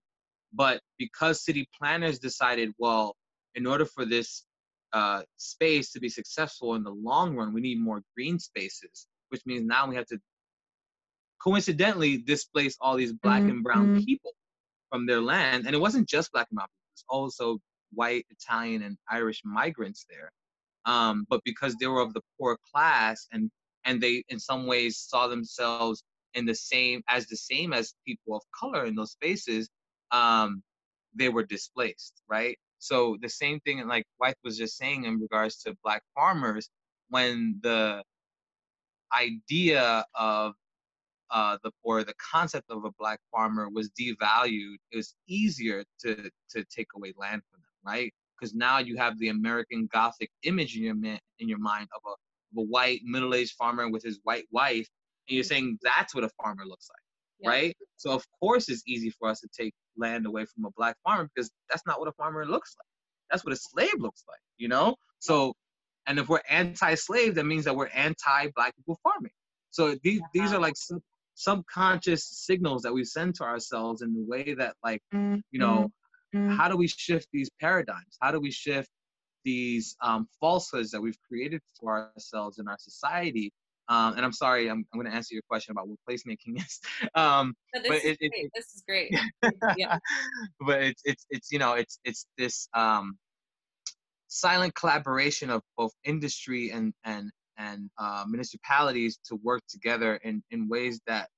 [0.54, 3.16] But because city planners decided, well,
[3.56, 4.46] in order for this
[4.94, 9.42] uh, space to be successful in the long run, we need more green spaces, which
[9.46, 10.20] means now we have to
[11.42, 13.50] coincidentally displace all these black mm-hmm.
[13.50, 14.06] and brown mm-hmm.
[14.06, 14.32] people
[14.90, 15.66] from their land.
[15.66, 17.60] And it wasn't just black and brown was also
[17.94, 20.32] white, Italian, and Irish migrants there.
[20.86, 23.50] Um, but because they were of the poor class and
[23.86, 26.04] and they in some ways saw themselves
[26.34, 29.70] in the same as the same as people of color in those spaces,
[30.12, 30.64] um,
[31.16, 32.58] they were displaced, right?
[32.80, 36.70] So the same thing, like Wythe was just saying in regards to black farmers,
[37.10, 38.04] when the
[39.14, 40.54] idea of
[41.34, 46.30] uh, the or the concept of a black farmer was devalued, it was easier to
[46.52, 48.14] to take away land from them, right?
[48.40, 50.96] Because now you have the American Gothic image in your
[51.40, 54.88] in your mind of a, of a white middle-aged farmer with his white wife,
[55.28, 57.06] and you're saying that's what a farmer looks like,
[57.40, 57.50] yeah.
[57.50, 57.78] right?
[57.98, 61.30] So of course it's easy for us to take land away from a black farmer
[61.34, 62.88] because that's not what a farmer looks like.
[63.32, 64.96] That's what a slave looks like, you know.
[65.20, 65.54] So,
[66.06, 69.32] and if we're anti-slave, that means that we're anti-black people farming.
[69.72, 70.76] So these these are like
[71.36, 75.40] subconscious signals that we send to ourselves in the way that like mm-hmm.
[75.52, 75.92] you know
[76.36, 76.56] mm-hmm.
[76.56, 78.90] how do we shift these paradigms how do we shift
[79.44, 83.52] these um, falsehoods that we've created for ourselves in our society
[83.90, 86.80] um, and I'm sorry, I'm, I'm going to answer your question about what placemaking is.
[87.16, 89.14] Um, this, but is it, it, this is great.
[89.78, 89.98] yeah.
[90.66, 93.18] but it's it's it's you know it's it's this um,
[94.28, 100.68] silent collaboration of both industry and and and uh, municipalities to work together in, in
[100.68, 101.30] ways that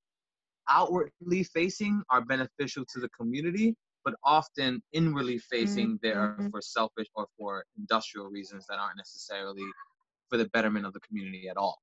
[0.69, 5.95] outwardly facing are beneficial to the community, but often inwardly facing mm-hmm.
[6.01, 9.63] they are for selfish or for industrial reasons that aren't necessarily
[10.29, 11.77] for the betterment of the community at all.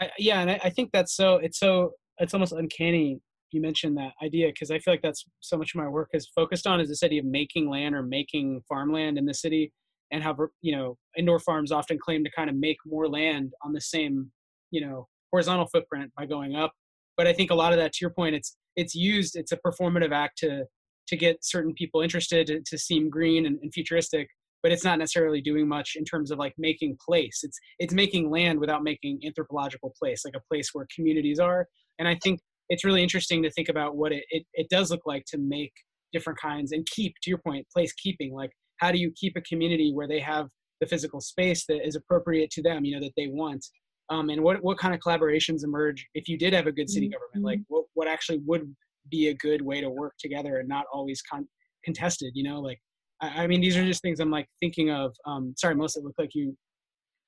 [0.00, 1.36] I, yeah, and I, I think that's so.
[1.36, 1.92] It's so.
[2.18, 3.20] It's almost uncanny
[3.54, 6.28] you mentioned that idea because I feel like that's so much of my work is
[6.34, 9.72] focused on is this idea of making land or making farmland in the city
[10.10, 13.72] and have you know indoor farms often claim to kind of make more land on
[13.72, 14.30] the same
[14.70, 16.72] you know horizontal footprint by going up.
[17.16, 19.58] But i think a lot of that to your point it's it's used it's a
[19.58, 20.64] performative act to
[21.06, 24.28] to get certain people interested to, to seem green and, and futuristic
[24.64, 27.40] but it's not necessarily doing much in terms of like making place.
[27.42, 31.68] It's it's making land without making anthropological place like a place where communities are.
[31.98, 32.40] And i think
[32.70, 35.72] it's really interesting to think about what it, it, it does look like to make
[36.14, 38.32] different kinds and keep to your point place keeping.
[38.32, 40.48] Like how do you keep a community where they have
[40.80, 43.64] the physical space that is appropriate to them you know that they want?
[44.10, 47.08] Um, and what, what kind of collaborations emerge if you did have a good city
[47.08, 47.44] government?
[47.44, 48.74] Like what, what actually would
[49.10, 51.48] be a good way to work together and not always con-
[51.84, 52.60] contested you know?
[52.60, 52.78] Like
[53.20, 55.14] I, I, mean these are just things i'm like thinking of.
[55.26, 56.56] Um, sorry melissa it looked like you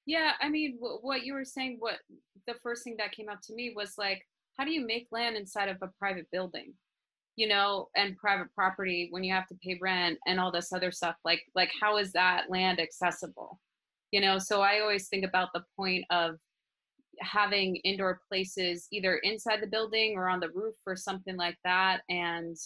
[0.06, 1.96] yeah i mean what you were saying what
[2.46, 4.22] the first thing that came up to me was like
[4.56, 6.72] how do you make land inside of a private building
[7.36, 10.90] you know and private property when you have to pay rent and all this other
[10.90, 13.60] stuff like like how is that land accessible?
[14.12, 16.36] You know so i always think about the point of
[17.20, 22.02] having indoor places either inside the building or on the roof or something like that
[22.08, 22.56] and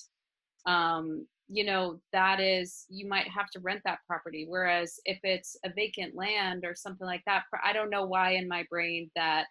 [0.66, 5.56] um you know that is you might have to rent that property whereas if it's
[5.64, 9.46] a vacant land or something like that i don't know why in my brain that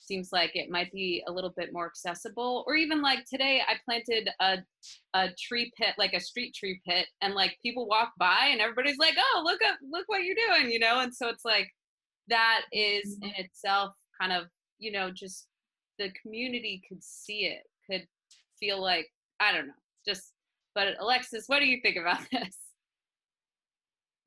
[0.00, 2.64] seems like it might be a little bit more accessible.
[2.66, 4.58] Or even like today i planted a
[5.14, 8.98] a tree pit like a street tree pit and like people walk by and everybody's
[8.98, 11.00] like oh look up look what you're doing you know?
[11.00, 11.68] And so it's like
[12.28, 13.24] that is mm-hmm.
[13.24, 14.44] in itself kind of
[14.78, 15.46] you know just
[15.98, 18.06] the community could see it could
[18.58, 19.06] feel like
[19.40, 19.72] i don't know
[20.06, 20.32] just
[20.74, 22.56] but alexis what do you think about this?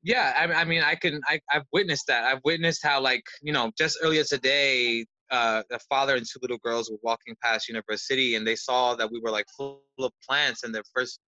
[0.02, 2.24] Yeah I, I mean i can I, i've witnessed that.
[2.24, 6.58] I've witnessed how like you know just earlier today uh, a father and two little
[6.58, 10.12] girls were walking past Universe City, and they saw that we were like full of
[10.26, 10.62] plants.
[10.62, 11.18] And their first,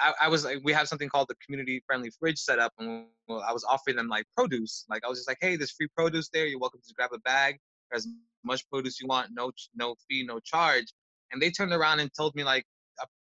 [0.00, 3.06] I, I was like, we have something called the community friendly fridge set up, and
[3.28, 4.86] I was offering them like produce.
[4.88, 6.46] Like I was just like, hey, there's free produce there.
[6.46, 7.58] You're welcome to grab a bag.
[7.92, 8.06] As
[8.44, 10.86] much produce you want, no no fee, no charge.
[11.32, 12.64] And they turned around and told me like,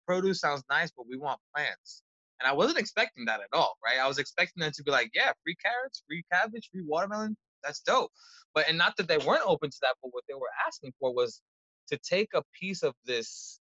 [0.07, 2.03] produce sounds nice, but we want plants.
[2.39, 3.99] And I wasn't expecting that at all, right?
[4.03, 7.37] I was expecting them to be like, yeah, free carrots, free cabbage, free watermelon.
[7.63, 8.11] That's dope.
[8.53, 11.13] But and not that they weren't open to that, but what they were asking for
[11.13, 11.41] was
[11.89, 13.59] to take a piece of this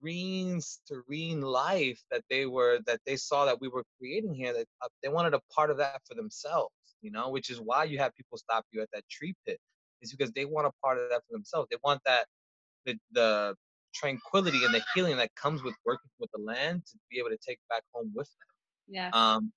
[0.00, 4.52] green, serene life that they were that they saw that we were creating here.
[4.52, 7.84] That uh, they wanted a part of that for themselves, you know, which is why
[7.84, 9.58] you have people stop you at that tree pit.
[10.00, 11.68] Is because they want a part of that for themselves.
[11.70, 12.26] They want that
[12.86, 13.54] the the
[13.94, 17.38] tranquility and the healing that comes with working with the land to be able to
[17.46, 18.48] take back home with them.
[18.88, 19.10] Yeah.
[19.12, 19.52] Um,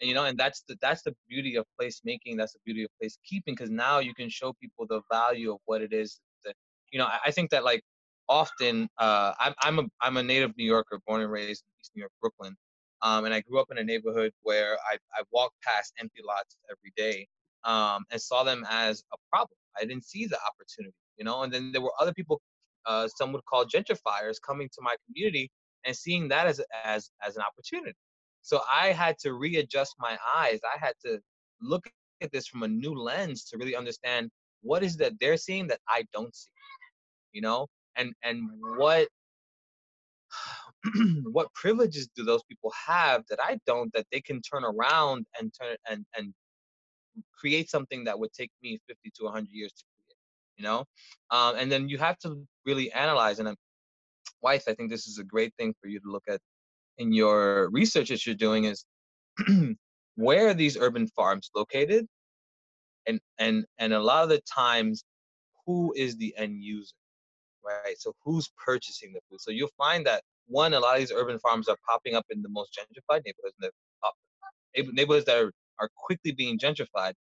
[0.00, 2.90] and, you know and that's the that's the beauty of placemaking that's the beauty of
[3.02, 6.54] placekeeping because now you can show people the value of what it is that
[6.92, 7.82] you know I, I think that like
[8.28, 11.92] often uh, I'm I'm a I'm a native New Yorker, born and raised in East
[11.94, 12.56] New York, Brooklyn,
[13.02, 16.56] um, and I grew up in a neighborhood where I I walked past empty lots
[16.70, 17.26] every day
[17.64, 19.56] um, and saw them as a problem.
[19.80, 21.42] I didn't see the opportunity, you know.
[21.42, 22.40] And then there were other people,
[22.86, 25.50] uh, some would call gentrifiers, coming to my community
[25.84, 27.96] and seeing that as as as an opportunity.
[28.46, 30.60] So I had to readjust my eyes.
[30.64, 31.18] I had to
[31.60, 31.90] look
[32.20, 34.30] at this from a new lens to really understand
[34.62, 36.48] what is that they're seeing that I don't see.
[37.32, 37.66] You know,
[37.96, 39.08] and and what
[41.24, 45.52] what privileges do those people have that I don't that they can turn around and
[45.60, 46.32] turn and and
[47.34, 50.16] create something that would take me 50 to 100 years to create
[50.56, 50.84] you know
[51.30, 53.56] um, and then you have to really analyze and I'm,
[54.42, 56.40] Wythe i think this is a great thing for you to look at
[56.98, 58.84] in your research that you're doing is
[60.16, 62.06] where are these urban farms located?
[63.06, 65.04] And and and a lot of the times
[65.66, 66.94] who is the end user
[67.66, 67.98] right?
[67.98, 69.40] So who's purchasing the food?
[69.40, 72.40] So you'll find that one a lot of these urban farms are popping up in
[72.42, 73.56] the most gentrified neighborhoods
[74.92, 77.14] neighborhoods that are, are quickly being gentrified.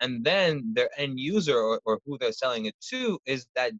[0.00, 3.72] And then their end user or, or who they're selling it to is that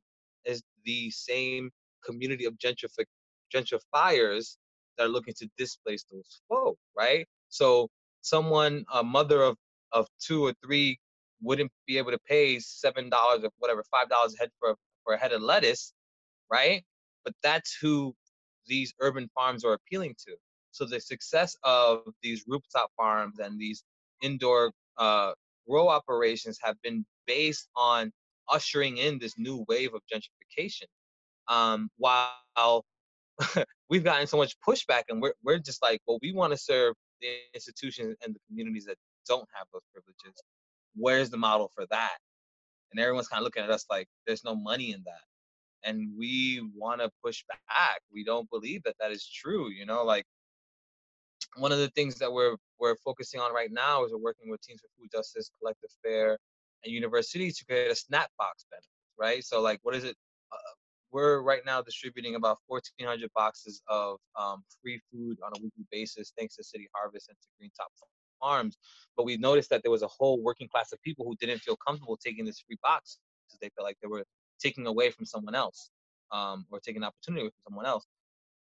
[0.44, 1.70] is the same
[2.04, 3.06] community of gentrific
[3.54, 4.56] gentrifiers
[4.96, 7.26] that are looking to displace those folk, right?
[7.48, 7.88] So
[8.20, 9.56] someone, a mother of
[9.92, 10.98] of two or three,
[11.40, 15.14] wouldn't be able to pay seven dollars or whatever, five dollars a head for for
[15.14, 15.92] a head of lettuce,
[16.50, 16.82] right?
[17.24, 18.14] But that's who
[18.66, 20.36] these urban farms are appealing to.
[20.70, 23.84] So the success of these rooftop farms and these
[24.22, 25.32] indoor uh,
[25.68, 28.12] grow operations have been based on
[28.50, 30.86] ushering in this new wave of gentrification.
[31.48, 32.84] Um, while
[33.90, 36.94] we've gotten so much pushback and we're, we're just like well we want to serve
[37.20, 38.96] the institutions and the communities that
[39.28, 40.40] don't have those privileges.
[40.94, 42.16] Where's the model for that?
[42.92, 45.88] And everyone's kind of looking at us like there's no money in that.
[45.88, 48.00] And we want to push back.
[48.12, 50.24] We don't believe that that is true you know like
[51.56, 54.60] one of the things that we're we're focusing on right now is we're working with
[54.60, 56.38] teams for food justice collective fair
[56.84, 59.44] and universities to create a snap box benefit right?
[59.44, 60.16] So like what is it
[60.52, 60.74] uh,
[61.14, 66.34] we're right now distributing about 1,400 boxes of um, free food on a weekly basis,
[66.38, 67.88] thanks to City Harvest and to Green Top
[68.40, 68.78] Farms.
[69.16, 71.76] But we noticed that there was a whole working class of people who didn't feel
[71.86, 74.24] comfortable taking this free box because they felt like they were
[74.60, 75.90] taking away from someone else.
[76.32, 78.06] um, or taking opportunity from someone else,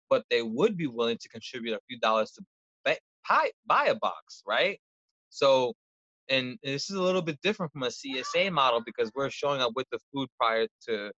[0.09, 2.43] but they would be willing to contribute a few dollars to
[2.85, 4.79] buy, buy a box, right?
[5.29, 5.73] So,
[6.29, 9.73] and this is a little bit different from a CSA model because we're showing up
[9.75, 11.11] with the food prior to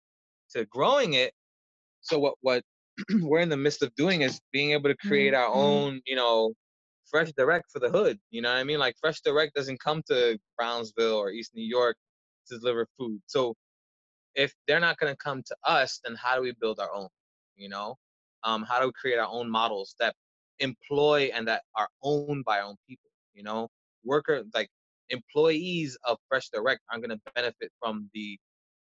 [0.50, 1.32] to growing it.
[2.00, 2.64] So what what
[3.22, 5.52] we're in the midst of doing is being able to create our Mm-hmm.
[5.52, 6.54] own, you know,
[7.10, 8.18] fresh direct for the hood.
[8.30, 8.78] You know what I mean?
[8.78, 11.96] Like fresh direct doesn't come to Brownsville or East New York
[12.48, 13.20] to deliver food.
[13.26, 13.54] So
[14.34, 17.08] if they're not going to come to us, then how do we build our own?
[17.56, 17.96] You know,
[18.44, 20.14] um, how do we create our own models that
[20.60, 23.10] employ and that are owned by our own people?
[23.34, 23.68] You know,
[24.04, 24.68] worker like
[25.10, 28.38] employees of Fresh Direct aren't going to benefit from the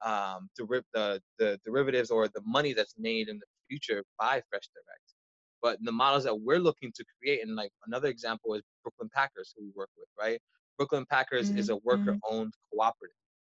[0.05, 4.69] um, deriv- the the derivatives or the money that's made in the future by Fresh
[4.75, 5.15] Direct.
[5.63, 9.55] But the models that we're looking to create, and like another example is Brooklyn Packers,
[9.57, 10.39] who we work with, right?
[10.77, 13.17] Brooklyn Packers is a worker-owned cooperative.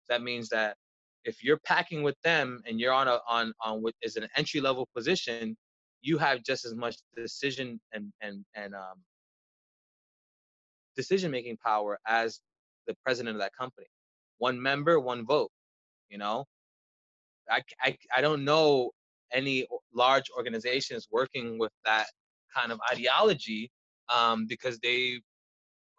[0.10, 0.76] That means that
[1.24, 4.62] if you're packing with them and you're on a on on what is an entry
[4.62, 5.58] level position,
[6.02, 9.02] you have just as much decision and and and um,
[10.96, 12.39] decision making power as
[12.88, 13.88] the president of that company.
[14.38, 15.50] One member, one vote.
[16.10, 16.45] You know,
[17.49, 18.91] I I I don't know
[19.34, 22.08] any large organizations working with that
[22.56, 23.70] kind of ideology
[24.10, 25.20] um, because they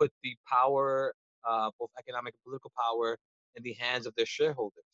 [0.01, 1.13] put the power,
[1.49, 3.19] uh, both economic and political power,
[3.57, 4.85] in the hands of their shareholders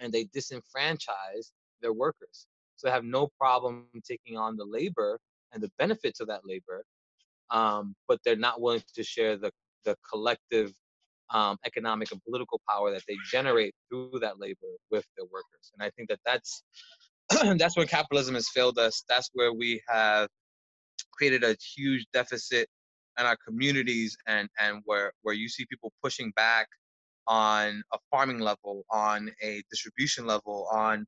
[0.00, 2.46] and they disenfranchise their workers.
[2.76, 5.18] So they have no problem taking on the labor
[5.52, 6.84] and the benefits of that labor,
[7.50, 9.50] um, but they're not willing to share the,
[9.84, 10.72] the collective
[11.32, 15.72] um, economic and political power that they generate through that labor with their workers.
[15.74, 16.62] And I think that that's
[17.58, 19.04] that's where capitalism has failed us.
[19.08, 20.28] That's where we have
[21.12, 22.68] created a huge deficit
[23.18, 26.66] in our communities, and and where where you see people pushing back
[27.26, 31.06] on a farming level, on a distribution level, on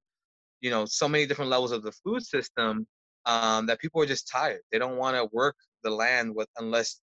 [0.60, 2.86] you know so many different levels of the food system
[3.26, 4.60] um, that people are just tired.
[4.72, 7.00] They don't want to work the land with unless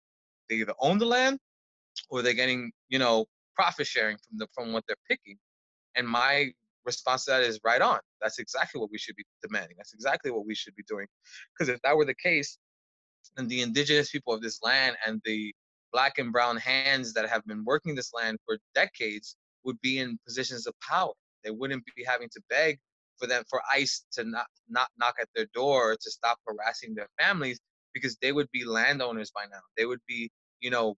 [0.49, 1.39] they either own the land
[2.10, 3.26] or they're getting you know
[3.56, 5.38] profit sharing from the from what they're picking.
[5.95, 6.52] And my
[6.86, 8.00] response to that is right on.
[8.22, 9.76] That's exactly what we should be demanding.
[9.78, 11.08] That's exactly what we should be doing.
[11.54, 12.58] Because if that were the case,
[13.36, 15.54] then the indigenous people of this land and the
[15.91, 20.18] black and brown hands that have been working this land for decades would be in
[20.26, 21.14] positions of power.
[21.43, 22.80] They wouldn't be having to beg
[23.20, 27.10] for them for ICE to not not knock at their door to stop harassing their
[27.20, 27.60] families
[27.93, 29.60] because they would be landowners by now.
[29.76, 30.30] They would be,
[30.60, 30.95] you know,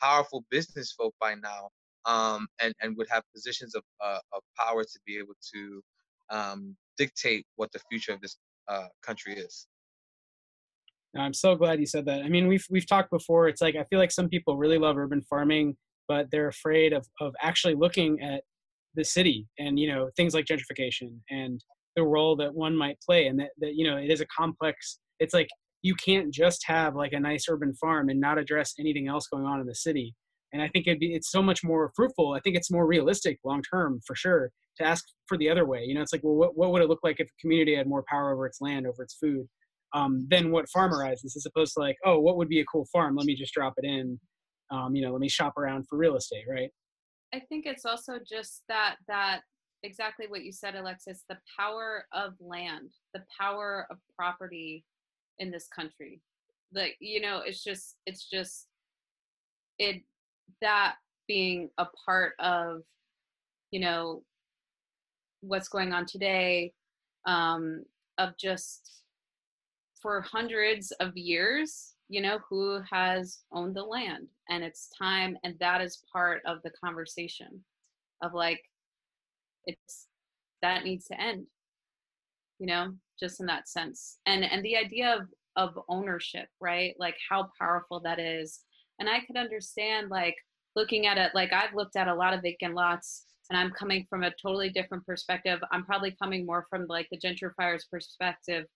[0.00, 1.68] powerful business folk by now,
[2.04, 5.82] um, and and would have positions of uh, of power to be able to
[6.30, 8.36] um, dictate what the future of this
[8.68, 9.66] uh, country is.
[11.16, 12.22] I'm so glad you said that.
[12.22, 13.48] I mean, we've we've talked before.
[13.48, 15.76] It's like I feel like some people really love urban farming,
[16.08, 18.42] but they're afraid of of actually looking at
[18.94, 21.62] the city and you know things like gentrification and
[21.96, 24.98] the role that one might play, and that that you know it is a complex.
[25.20, 25.48] It's like
[25.82, 29.44] you can't just have like a nice urban farm and not address anything else going
[29.44, 30.14] on in the city.
[30.52, 32.34] And I think it'd be, it's so much more fruitful.
[32.34, 35.84] I think it's more realistic long term for sure to ask for the other way.
[35.84, 37.86] You know, it's like, well, what, what would it look like if a community had
[37.86, 39.48] more power over its land, over its food?
[39.94, 43.16] um, than what farmerizes as opposed to like oh what would be a cool farm
[43.16, 44.18] let me just drop it in
[44.70, 46.70] um, you know let me shop around for real estate right
[47.34, 49.40] I think it's also just that that
[49.82, 54.84] exactly what you said, Alexis, the power of land, the power of property
[55.38, 56.20] in this country.
[56.74, 58.66] Like, you know, it's just it's just
[59.78, 60.02] it
[60.60, 60.96] that
[61.28, 62.82] being a part of,
[63.70, 64.22] you know,
[65.40, 66.72] what's going on today,
[67.26, 67.84] um,
[68.18, 69.02] of just
[70.00, 74.26] for hundreds of years, you know, who has owned the land.
[74.48, 77.64] And it's time, and that is part of the conversation
[78.22, 78.60] of like,
[79.64, 80.06] it's
[80.60, 81.46] that needs to end,
[82.58, 82.92] you know,
[83.22, 84.18] just in that sense.
[84.26, 86.94] And and the idea of of ownership, right?
[86.98, 88.60] Like how powerful that is.
[88.98, 90.36] And I could understand like
[90.76, 94.06] looking at it, like I've looked at a lot of vacant lots and I'm coming
[94.08, 95.60] from a totally different perspective.
[95.70, 98.66] I'm probably coming more from like the gentrifier's perspective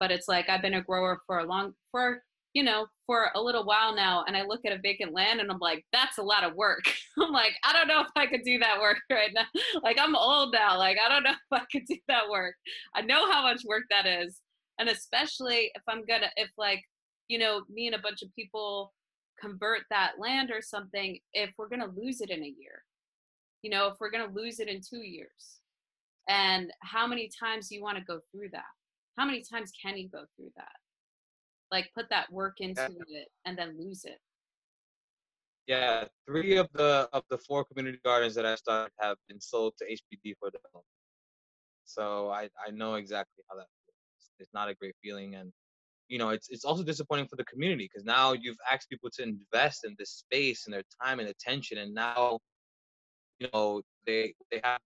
[0.00, 2.22] but it's like I've been a grower for a long for
[2.56, 5.50] you know for a little while now and I look at a vacant land and
[5.50, 6.84] I'm like that's a lot of work.
[7.20, 9.44] I'm like I don't know if I could do that work right now.
[9.82, 10.78] Like I'm old now.
[10.78, 12.54] Like I don't know if I could do that work.
[12.94, 14.40] I know how much work that is.
[14.78, 16.82] And especially if I'm to if like
[17.28, 18.94] you know me and a bunch of people
[19.38, 22.82] convert that land or something if we're to lose it in a year.
[23.60, 25.60] You know, if we're to lose it in 2 years.
[26.28, 28.64] And how many times do you want to go through that?
[29.16, 30.76] how many times can you go through that
[31.70, 32.88] like put that work into Yeah.
[33.08, 34.18] it and then lose it
[35.66, 39.74] Yeah, three of the of the four community gardens that I started have been sold
[39.78, 40.86] to HPD for development.
[41.84, 44.30] So I I know exactly how that feels.
[44.38, 45.52] It's not a great feeling, and
[46.08, 49.22] you know it's it's also disappointing for the community because now you've asked people to
[49.24, 52.38] invest in this space and their time and attention, and now
[53.40, 54.80] you know they they have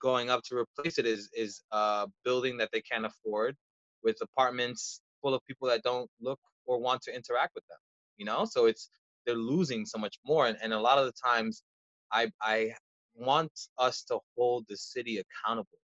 [0.00, 3.56] going up to replace it is is a building that they can't afford
[4.02, 7.78] with apartments full of people that don't look or want to interact with them
[8.16, 8.90] you know so it's
[9.26, 11.64] they're losing so much more and, and a lot of the times
[12.12, 12.72] i i
[13.16, 15.80] want us to hold the city accountable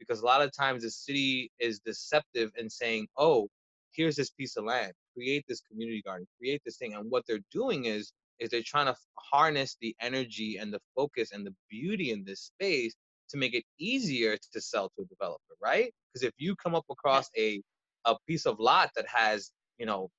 [0.00, 3.46] because a lot of times the city is deceptive in saying oh
[3.92, 7.46] here's this piece of land create this community garden create this thing and what they're
[7.52, 8.96] doing is is they're trying to
[9.32, 12.94] harness the energy and the focus and the beauty in this space
[13.30, 15.92] to make it easier to sell to a developer, right?
[16.12, 17.62] Because if you come up across a
[18.06, 20.10] a piece of lot that has, you know,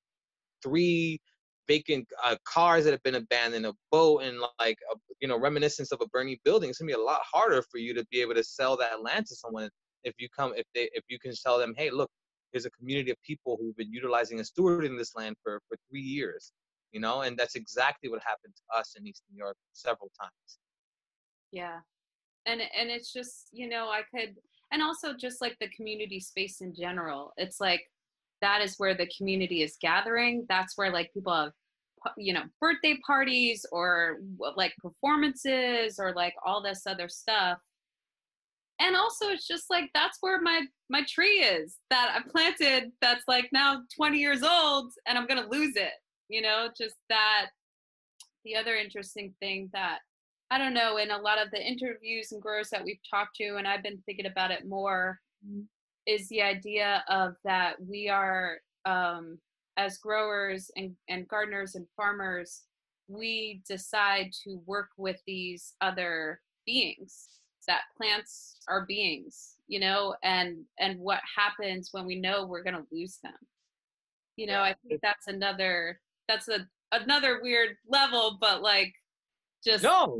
[0.63, 1.19] three
[1.67, 5.91] vacant uh, cars that have been abandoned, a boat, and like a, you know, reminiscence
[5.91, 8.36] of a burning building, it's gonna be a lot harder for you to be able
[8.36, 9.69] to sell that land to someone
[10.03, 12.09] if you come if they if you can tell them, hey, look,
[12.53, 16.01] there's a community of people who've been utilizing and stewarding this land for for three
[16.01, 16.51] years,
[16.91, 20.59] you know, and that's exactly what happened to us in East New York several times.
[21.51, 21.79] Yeah,
[22.45, 24.36] and and it's just you know i could
[24.72, 27.34] and also just like the community space in general.
[27.38, 27.82] It's like
[28.41, 30.45] that is where the community is gathering.
[30.49, 31.51] That's where like people have
[32.18, 34.18] you know birthday parties or
[34.55, 37.57] like performances or like all this other stuff.
[38.80, 43.24] And also it's just like that's where my my tree is that i planted that's
[43.28, 45.93] like now 20 years old and i'm gonna lose it.
[46.30, 47.47] You know just that
[48.43, 49.99] the other interesting thing that
[50.52, 53.56] I don't know, in a lot of the interviews and growers that we've talked to,
[53.58, 55.62] and I've been thinking about it more, mm-hmm.
[56.06, 59.39] is the idea of that we are, um,
[59.78, 62.64] as growers and, and gardeners and farmers,
[63.08, 67.28] we decide to work with these other beings
[67.68, 72.76] that plants are beings you know and and what happens when we know we're going
[72.76, 73.34] to lose them
[74.36, 74.62] you know yeah.
[74.64, 78.93] i think that's another that's a another weird level but like
[79.66, 80.18] just no,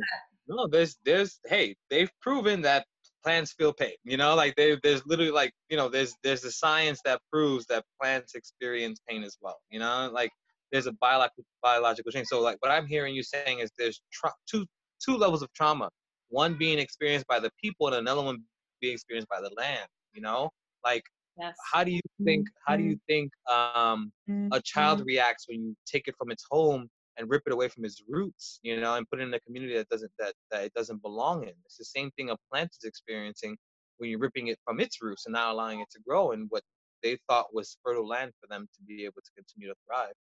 [0.48, 0.68] no.
[0.68, 2.86] There's there's hey, they've proven that
[3.24, 3.96] plants feel pain.
[4.04, 7.66] You know, like they, there's literally like you know there's there's a science that proves
[7.68, 9.58] that plants experience pain as well.
[9.70, 10.32] You know, like
[10.72, 12.28] there's a biological biological change.
[12.28, 14.66] So like what I'm hearing you saying is there's tra- two
[15.04, 15.90] two levels of trauma.
[16.30, 18.40] One being experienced by the people, and another one
[18.82, 19.88] being experienced by the land.
[20.14, 20.50] You know,
[20.84, 21.04] like
[21.38, 21.56] Yes.
[21.72, 22.48] How do you think?
[22.66, 24.12] How do you think um,
[24.54, 25.08] a child mm-hmm.
[25.08, 26.88] reacts when you take it from its home
[27.18, 29.76] and rip it away from its roots, you know, and put it in a community
[29.76, 31.54] that doesn't that, that it doesn't belong in.
[31.66, 33.58] It's the same thing a plant is experiencing
[33.98, 36.64] when you're ripping it from its roots and not allowing it to grow in what
[37.04, 40.14] they thought was fertile land for them to be able to continue to thrive.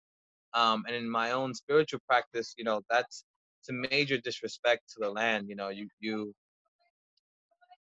[0.55, 3.25] Um, and in my own spiritual practice, you know, that's
[3.61, 5.49] it's a major disrespect to the land.
[5.49, 6.33] You know, you you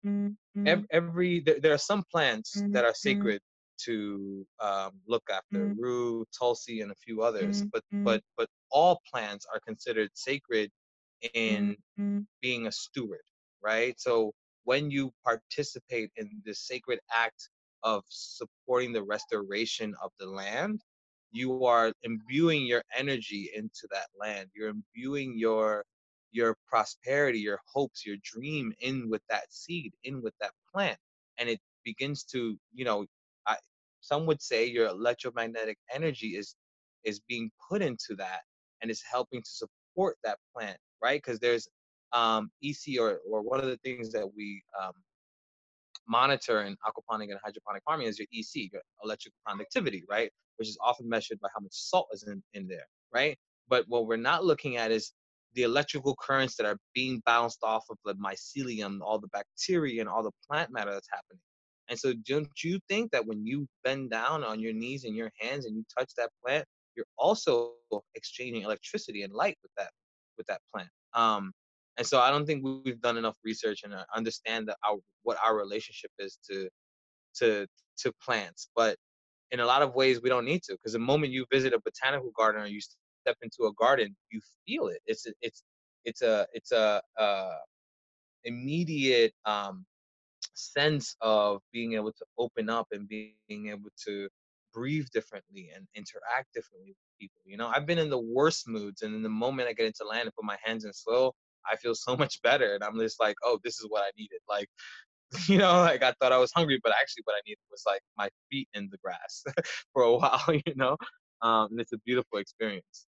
[0.05, 0.67] mm-hmm.
[0.67, 2.73] every, every there, there, are some plants mm-hmm.
[2.73, 3.17] that are mm-hmm.
[3.19, 3.41] sacred
[3.85, 5.81] to um, look after mm-hmm.
[5.81, 7.69] rue tulsi and a few others mm-hmm.
[7.71, 10.69] but but but all plants are considered sacred
[11.33, 12.19] in mm-hmm.
[12.41, 13.21] being a steward
[13.63, 14.31] right so
[14.63, 17.49] when you participate in this sacred act
[17.83, 20.81] of supporting the restoration of the land
[21.31, 25.83] you are imbuing your energy into that land you're imbuing your
[26.31, 30.97] your prosperity your hopes your dream in with that seed in with that plant
[31.39, 33.05] and it begins to you know
[34.01, 36.55] some would say your electromagnetic energy is
[37.05, 38.41] is being put into that
[38.81, 41.21] and is helping to support that plant, right?
[41.23, 41.67] Because there's
[42.13, 44.93] um, EC or or one of the things that we um,
[46.07, 50.31] monitor in aquaponic and hydroponic farming is your EC, your electrical conductivity, right?
[50.57, 53.37] Which is often measured by how much salt is in, in there, right?
[53.69, 55.13] But what we're not looking at is
[55.53, 60.09] the electrical currents that are being bounced off of the mycelium, all the bacteria and
[60.09, 61.41] all the plant matter that's happening.
[61.89, 65.31] And so don't you think that when you bend down on your knees and your
[65.39, 66.65] hands and you touch that plant,
[66.95, 67.71] you're also
[68.15, 69.89] exchanging electricity and light with that
[70.37, 70.89] with that plant.
[71.13, 71.51] Um,
[71.97, 75.37] and so I don't think we've done enough research and uh, understand that our what
[75.45, 76.69] our relationship is to
[77.39, 77.67] to
[77.99, 78.69] to plants.
[78.75, 78.95] But
[79.51, 81.79] in a lot of ways, we don't need to because the moment you visit a
[81.83, 84.99] botanical garden or you step into a garden, you feel it.
[85.05, 85.63] It's it's
[86.05, 87.57] it's a it's a uh,
[88.43, 89.85] immediate um,
[90.59, 94.29] sense of being able to open up and being able to
[94.73, 97.41] breathe differently and interact differently with people.
[97.45, 100.05] You know, I've been in the worst moods, and in the moment I get into
[100.05, 101.35] land and put my hands in soil,
[101.69, 102.75] I feel so much better.
[102.75, 104.39] And I'm just like, oh, this is what I needed.
[104.49, 104.69] Like,
[105.47, 108.01] you know, like I thought I was hungry, but actually what I needed was like
[108.17, 109.43] my feet in the grass
[109.93, 110.43] for a while.
[110.49, 110.97] You know,
[111.41, 113.05] um, and it's a beautiful experience.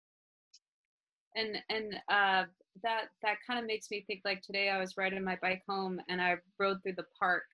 [1.36, 2.44] And and uh,
[2.82, 6.00] that that kind of makes me think like today I was riding my bike home
[6.08, 7.44] and I rode through the park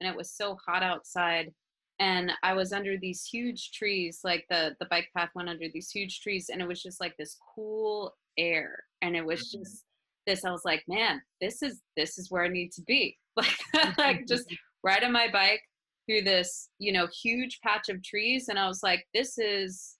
[0.00, 1.52] and it was so hot outside
[1.98, 5.90] and i was under these huge trees like the the bike path went under these
[5.90, 9.62] huge trees and it was just like this cool air and it was Mm-hmm.
[9.62, 9.84] just
[10.26, 13.96] this i was like man this is this is where i need to be like
[13.98, 14.46] like just
[14.82, 15.62] ride on my bike
[16.06, 19.95] through this you know huge patch of trees and i was like this is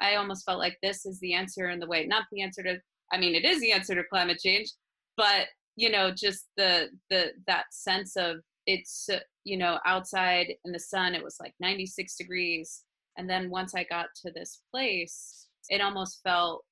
[0.00, 2.78] i almost felt like this is the answer in the way not the answer to
[3.12, 4.68] i mean it is the answer to climate change
[5.16, 5.46] but
[5.76, 8.36] you know just the the that sense of
[8.66, 9.08] it's
[9.44, 12.84] you know outside in the sun it was like 96 degrees
[13.16, 16.64] and then once i got to this place it almost felt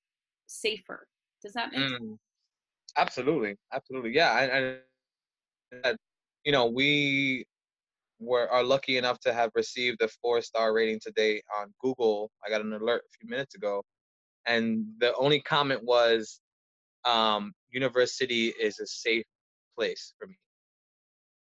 [0.47, 1.07] safer
[1.43, 2.19] does that make sense Mm,
[2.97, 4.15] absolutely, absolutely.
[4.15, 4.79] Yeah, and,
[5.85, 5.99] and
[6.45, 7.45] you know, we
[8.19, 12.31] were are lucky enough to have received a four star rating today on Google.
[12.45, 13.83] I got an alert a few minutes ago,
[14.47, 16.41] and the only comment was,
[17.05, 19.27] um, "Universe City is a safe
[19.77, 20.37] place for me."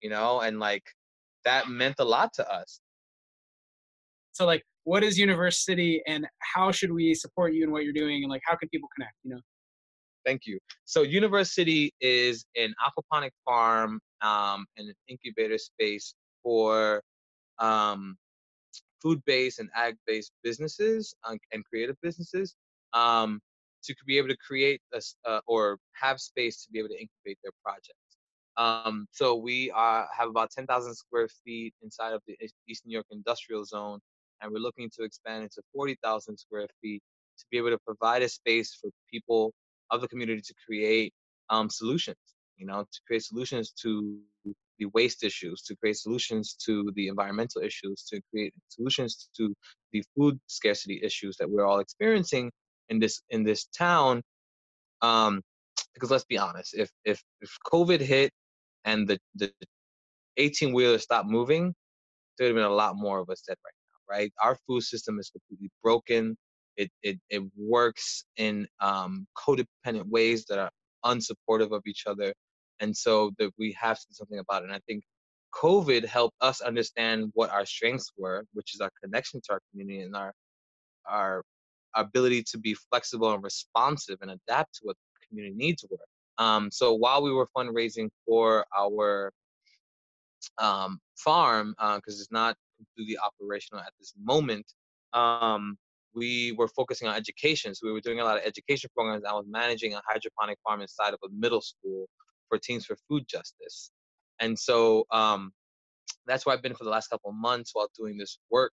[0.02, 0.84] You know, and like
[1.44, 2.80] that meant a lot to us.
[4.32, 7.92] So like, what is Universe City, and how should we support you in what you're
[7.92, 9.14] doing, and like, how can people connect?
[9.24, 9.40] You know.
[10.24, 10.58] Thank you.
[10.86, 17.02] So Universe City is an aquaponic farm um, and an incubator space for
[17.58, 18.16] um,
[19.02, 22.54] food-based and ag-based businesses uh, and creative businesses
[22.92, 23.40] um,
[23.82, 27.38] to be able to create a, uh, or have space to be able to incubate
[27.42, 27.98] their projects.
[28.56, 32.92] Um, so we are, have about 10,000 square feet inside of the East East New
[32.92, 33.98] York industrial zone,
[34.40, 37.02] and we're looking to expand into 40,000 square feet
[37.38, 39.52] to be able to provide a space for people
[39.90, 41.12] of the community to create
[41.50, 42.16] um, solutions.
[42.56, 44.20] You know, to create solutions to
[44.78, 49.54] the waste issues, to create solutions to the environmental issues, to create solutions to
[49.92, 52.50] the food scarcity issues that we're all experiencing
[52.88, 54.22] in this in this town.
[55.02, 55.42] Um,
[55.94, 58.30] because let's be honest, if if if COVID hit
[58.84, 59.52] and the the
[60.36, 61.74] 18 wheeler stopped moving,
[62.38, 64.32] there would have been a lot more of us dead right now, right?
[64.42, 66.36] Our food system is completely broken.
[66.76, 70.70] It it it works in um, codependent ways that are
[71.04, 72.34] unsupportive of each other,
[72.80, 74.66] and so that we have to do something about it.
[74.66, 75.04] And I think
[75.54, 80.00] COVID helped us understand what our strengths were, which is our connection to our community
[80.00, 80.32] and our
[81.08, 81.42] our
[81.94, 86.44] ability to be flexible and responsive and adapt to what the community needs were.
[86.44, 89.32] Um, so while we were fundraising for our
[90.58, 94.66] um, farm, because it's not completely operational at this moment,
[95.12, 95.76] um,
[96.14, 97.74] we were focusing on education.
[97.74, 99.24] So we were doing a lot of education programs.
[99.24, 102.08] I was managing a hydroponic farm inside of a middle school
[102.58, 103.90] Teams for Food Justice.
[104.40, 105.52] And so um,
[106.26, 108.72] that's where I've been for the last couple of months while doing this work.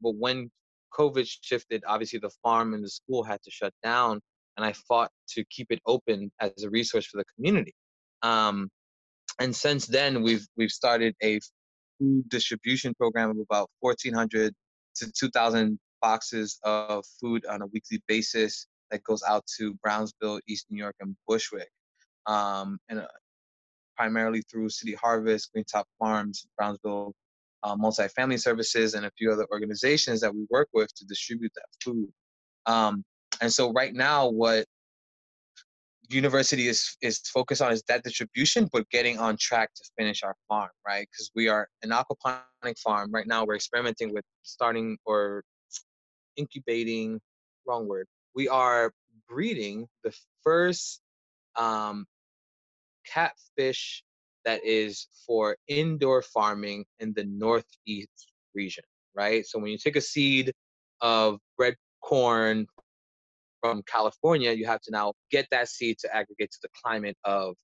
[0.00, 0.50] But when
[0.92, 4.20] COVID shifted, obviously the farm and the school had to shut down,
[4.56, 7.74] and I fought to keep it open as a resource for the community.
[8.22, 8.70] Um,
[9.38, 11.40] and since then, we've we've started a
[11.98, 14.54] food distribution program of about 1,400
[14.96, 20.66] to 2,000 boxes of food on a weekly basis that goes out to Brownsville, East
[20.70, 21.68] New York, and Bushwick,
[22.26, 23.06] um, and uh,
[23.96, 27.14] primarily through City Harvest, Green Top Farms, Brownsville
[27.62, 31.66] uh, Multifamily Services, and a few other organizations that we work with to distribute that
[31.82, 32.08] food.
[32.66, 33.04] Um,
[33.40, 34.66] and so right now, what
[36.08, 40.22] Universe City is is focused on is that distribution, but getting on track to finish
[40.22, 41.08] our farm, right?
[41.10, 43.44] Because we are an aquaponic farm right now.
[43.44, 45.42] We're experimenting with starting or
[46.36, 47.20] incubating.
[47.66, 48.06] Wrong word.
[48.34, 48.92] We are
[49.28, 50.14] breeding the
[50.44, 51.00] first
[51.56, 52.06] um,
[53.12, 54.02] catfish
[54.44, 58.84] that is for indoor farming in the northeast region,
[59.14, 59.44] right?
[59.46, 60.52] So when you take a seed
[61.00, 62.66] of red corn
[63.60, 67.54] from California, you have to now get that seed to aggregate to the climate of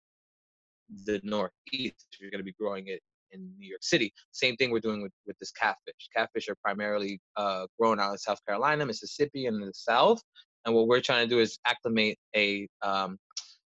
[1.06, 2.06] the Northeast.
[2.12, 4.12] if You're going to be growing it in New York City.
[4.32, 6.08] Same thing we're doing with, with this catfish.
[6.14, 10.20] Catfish are primarily uh, grown out in South Carolina, Mississippi, and the South.
[10.64, 13.18] And what we're trying to do is acclimate a um,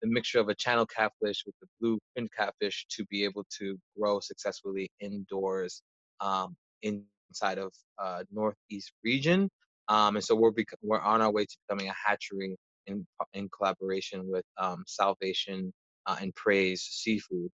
[0.01, 3.77] the mixture of a channel catfish with the blue fin catfish to be able to
[3.97, 5.81] grow successfully indoors
[6.21, 7.71] um, inside of
[8.01, 9.49] uh, Northeast region.
[9.87, 12.55] Um, and so we're bec- we're on our way to becoming a hatchery
[12.87, 15.73] in in collaboration with um, Salvation
[16.05, 17.49] uh, and Praise Seafood.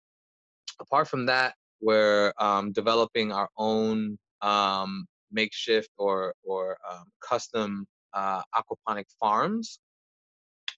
[0.81, 8.43] Apart from that, we're um, developing our own um, makeshift or or um, custom uh,
[8.55, 9.79] aquaponic farms,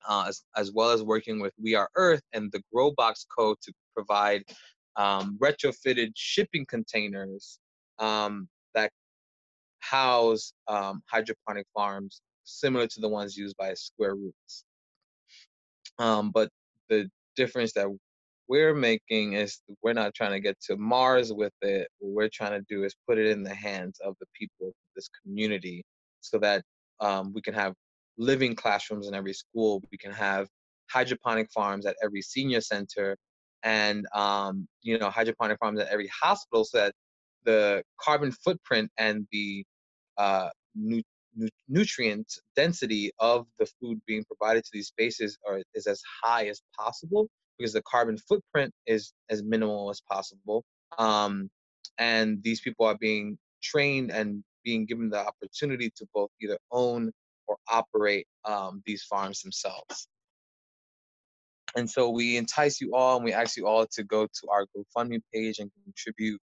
[0.09, 3.55] uh, as as well as working with We Are Earth and the Growbox Co.
[3.55, 4.43] to provide
[4.97, 7.59] um, retrofitted shipping containers
[7.99, 8.91] um, that
[9.81, 14.65] house um, hydroponic farms similar to the ones used by Square Roots.
[15.99, 16.49] Um, but
[16.89, 17.87] the difference that
[18.49, 21.89] we're making is we're not trying to get to Mars with it.
[21.99, 24.75] What we're trying to do is put it in the hands of the people of
[24.97, 25.85] this community
[26.21, 26.63] so that
[27.01, 27.75] um, we can have
[28.19, 29.83] living classrooms in every school.
[29.91, 30.49] We can have
[30.91, 33.17] hydroponic farms at every senior center
[33.63, 36.95] and um, you know hydroponic farms at every hospital so that
[37.45, 39.65] the carbon footprint and the
[40.19, 41.03] uh, nu-
[41.37, 46.47] nu- nutrient density of the food being provided to these spaces are, is as high
[46.47, 50.65] as possible because the carbon footprint is as minimal as possible
[50.99, 51.49] um,
[51.99, 57.11] and these people are being trained and being given the opportunity to both either own
[57.49, 60.09] or operate um, these farms themselves
[61.77, 64.67] and so we entice you all and we ask you all to go to our
[64.77, 66.41] GoFundMe page and contribute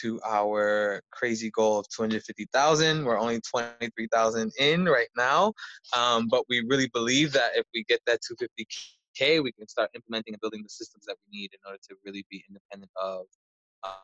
[0.00, 3.04] to our crazy goal of 250,000.
[3.04, 5.52] We're only 23,000 in right now.
[5.96, 10.34] Um, but we really believe that if we get that 250K, we can start implementing
[10.34, 13.26] and building the systems that we need in order to really be independent of,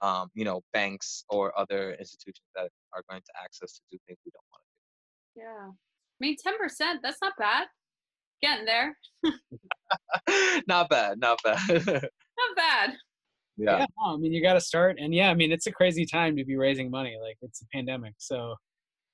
[0.02, 3.32] um, you know, banks or other institutions that are going to
[3.64, 5.46] us to do things we don't want to do.
[5.46, 5.89] Yeah.
[6.20, 7.66] I mean, 10%, that's not bad.
[8.42, 8.96] Getting there.
[10.68, 11.58] not bad, not bad.
[11.68, 12.90] not bad.
[13.56, 13.78] Yeah.
[13.78, 16.06] yeah no, I mean, you got to start, and yeah, I mean, it's a crazy
[16.06, 17.18] time to be raising money.
[17.22, 18.54] Like it's a pandemic, so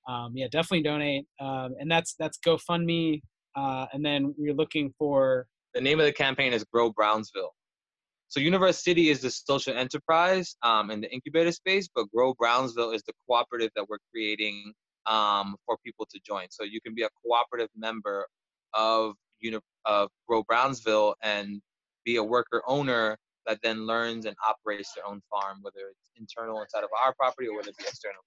[0.08, 1.26] um, yeah, definitely donate.
[1.40, 3.22] Um, and that's that's GoFundMe,
[3.56, 7.52] uh, and then we're looking for the name of the campaign is Grow Brownsville.
[8.28, 12.92] So Universe City is the social enterprise um, in the incubator space, but Grow Brownsville
[12.92, 14.72] is the cooperative that we're creating
[15.06, 16.46] um, for people to join.
[16.50, 18.26] So you can be a cooperative member
[18.74, 21.60] of uni- of Grow Brownsville and
[22.04, 26.60] be a worker owner that then learns and operates their own farm, whether it's internal
[26.60, 28.20] inside of our property or whether it's external.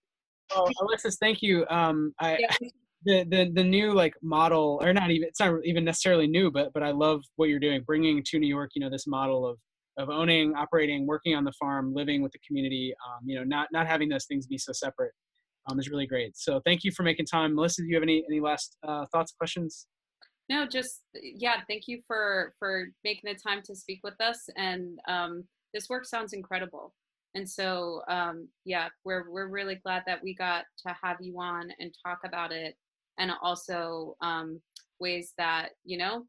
[0.55, 1.65] Oh, Alexis, thank you.
[1.69, 2.55] Um, I, yeah.
[3.05, 6.73] the, the the new like model, or not even it's not even necessarily new, but
[6.73, 9.57] but I love what you're doing, bringing to New York, you know, this model of
[9.97, 12.93] of owning, operating, working on the farm, living with the community.
[13.05, 15.11] Um, you know, not not having those things be so separate
[15.69, 16.37] um, is really great.
[16.37, 17.81] So thank you for making time, Melissa.
[17.81, 19.87] Do you have any any last uh, thoughts, questions?
[20.49, 24.99] no just yeah thank you for for making the time to speak with us and
[25.07, 25.43] um,
[25.73, 26.93] this work sounds incredible
[27.35, 31.69] and so um, yeah we're we're really glad that we got to have you on
[31.79, 32.75] and talk about it
[33.19, 34.59] and also um,
[34.99, 36.25] ways that you know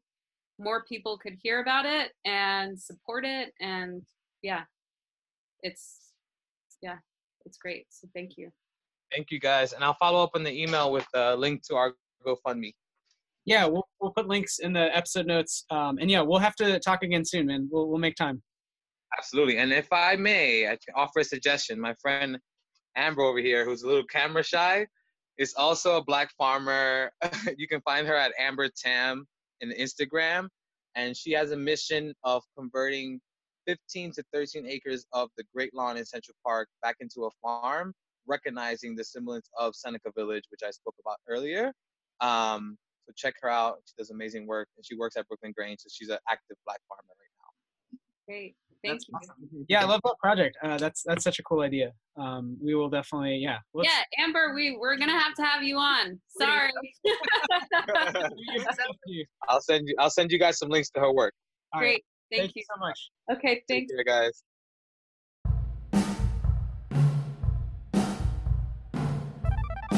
[0.59, 4.03] more people could hear about it and support it and
[4.43, 4.61] yeah
[5.63, 6.11] it's
[6.81, 6.97] yeah
[7.45, 8.51] it's great so thank you
[9.13, 11.93] thank you guys and i'll follow up on the email with a link to our
[12.25, 12.73] gofundme
[13.45, 15.65] yeah, we'll we'll put links in the episode notes.
[15.71, 17.67] Um, and yeah, we'll have to talk again soon, man.
[17.71, 18.41] We'll we'll make time.
[19.17, 19.57] Absolutely.
[19.57, 21.79] And if I may, I offer a suggestion.
[21.79, 22.37] My friend
[22.95, 24.85] Amber over here, who's a little camera shy,
[25.37, 27.11] is also a black farmer.
[27.57, 29.25] you can find her at Amber Tam
[29.61, 30.47] in Instagram,
[30.95, 33.19] and she has a mission of converting
[33.67, 37.93] 15 to 13 acres of the Great Lawn in Central Park back into a farm,
[38.27, 41.73] recognizing the semblance of Seneca Village, which I spoke about earlier.
[42.21, 43.77] Um, so check her out.
[43.85, 45.79] She does amazing work, and she works at Brooklyn Grange.
[45.79, 47.99] So she's an active black farmer right now.
[48.27, 49.15] Great, thank that's you.
[49.15, 49.65] Awesome.
[49.67, 50.57] Yeah, I love that project.
[50.63, 51.91] Uh, that's that's such a cool idea.
[52.17, 53.57] Um, we will definitely, yeah.
[53.73, 53.89] Let's...
[53.89, 56.19] Yeah, Amber, we we're gonna have to have you on.
[56.27, 56.71] Sorry.
[59.49, 59.95] I'll send you.
[59.97, 61.33] I'll send you guys some links to her work.
[61.73, 61.85] Great.
[61.85, 62.03] Right.
[62.31, 62.59] Thank, thank you.
[62.61, 63.11] you so much.
[63.31, 64.43] Okay, Thank you guys.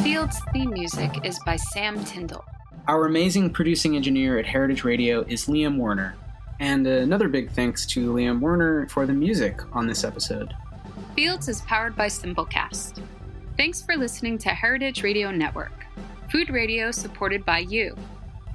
[0.04, 2.44] Fields theme music is by Sam Tyndall.
[2.90, 6.16] Our amazing producing engineer at Heritage Radio is Liam Werner.
[6.60, 10.54] And another big thanks to Liam Werner for the music on this episode.
[11.16, 13.02] Fields is powered by Simplecast.
[13.56, 15.86] Thanks for listening to Heritage Radio Network,
[16.30, 17.96] food radio supported by you.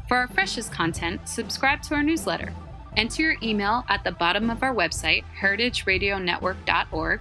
[0.07, 2.53] For our freshest content, subscribe to our newsletter.
[2.99, 7.20] Enter your email at the bottom of our website, heritageradionetwork.org.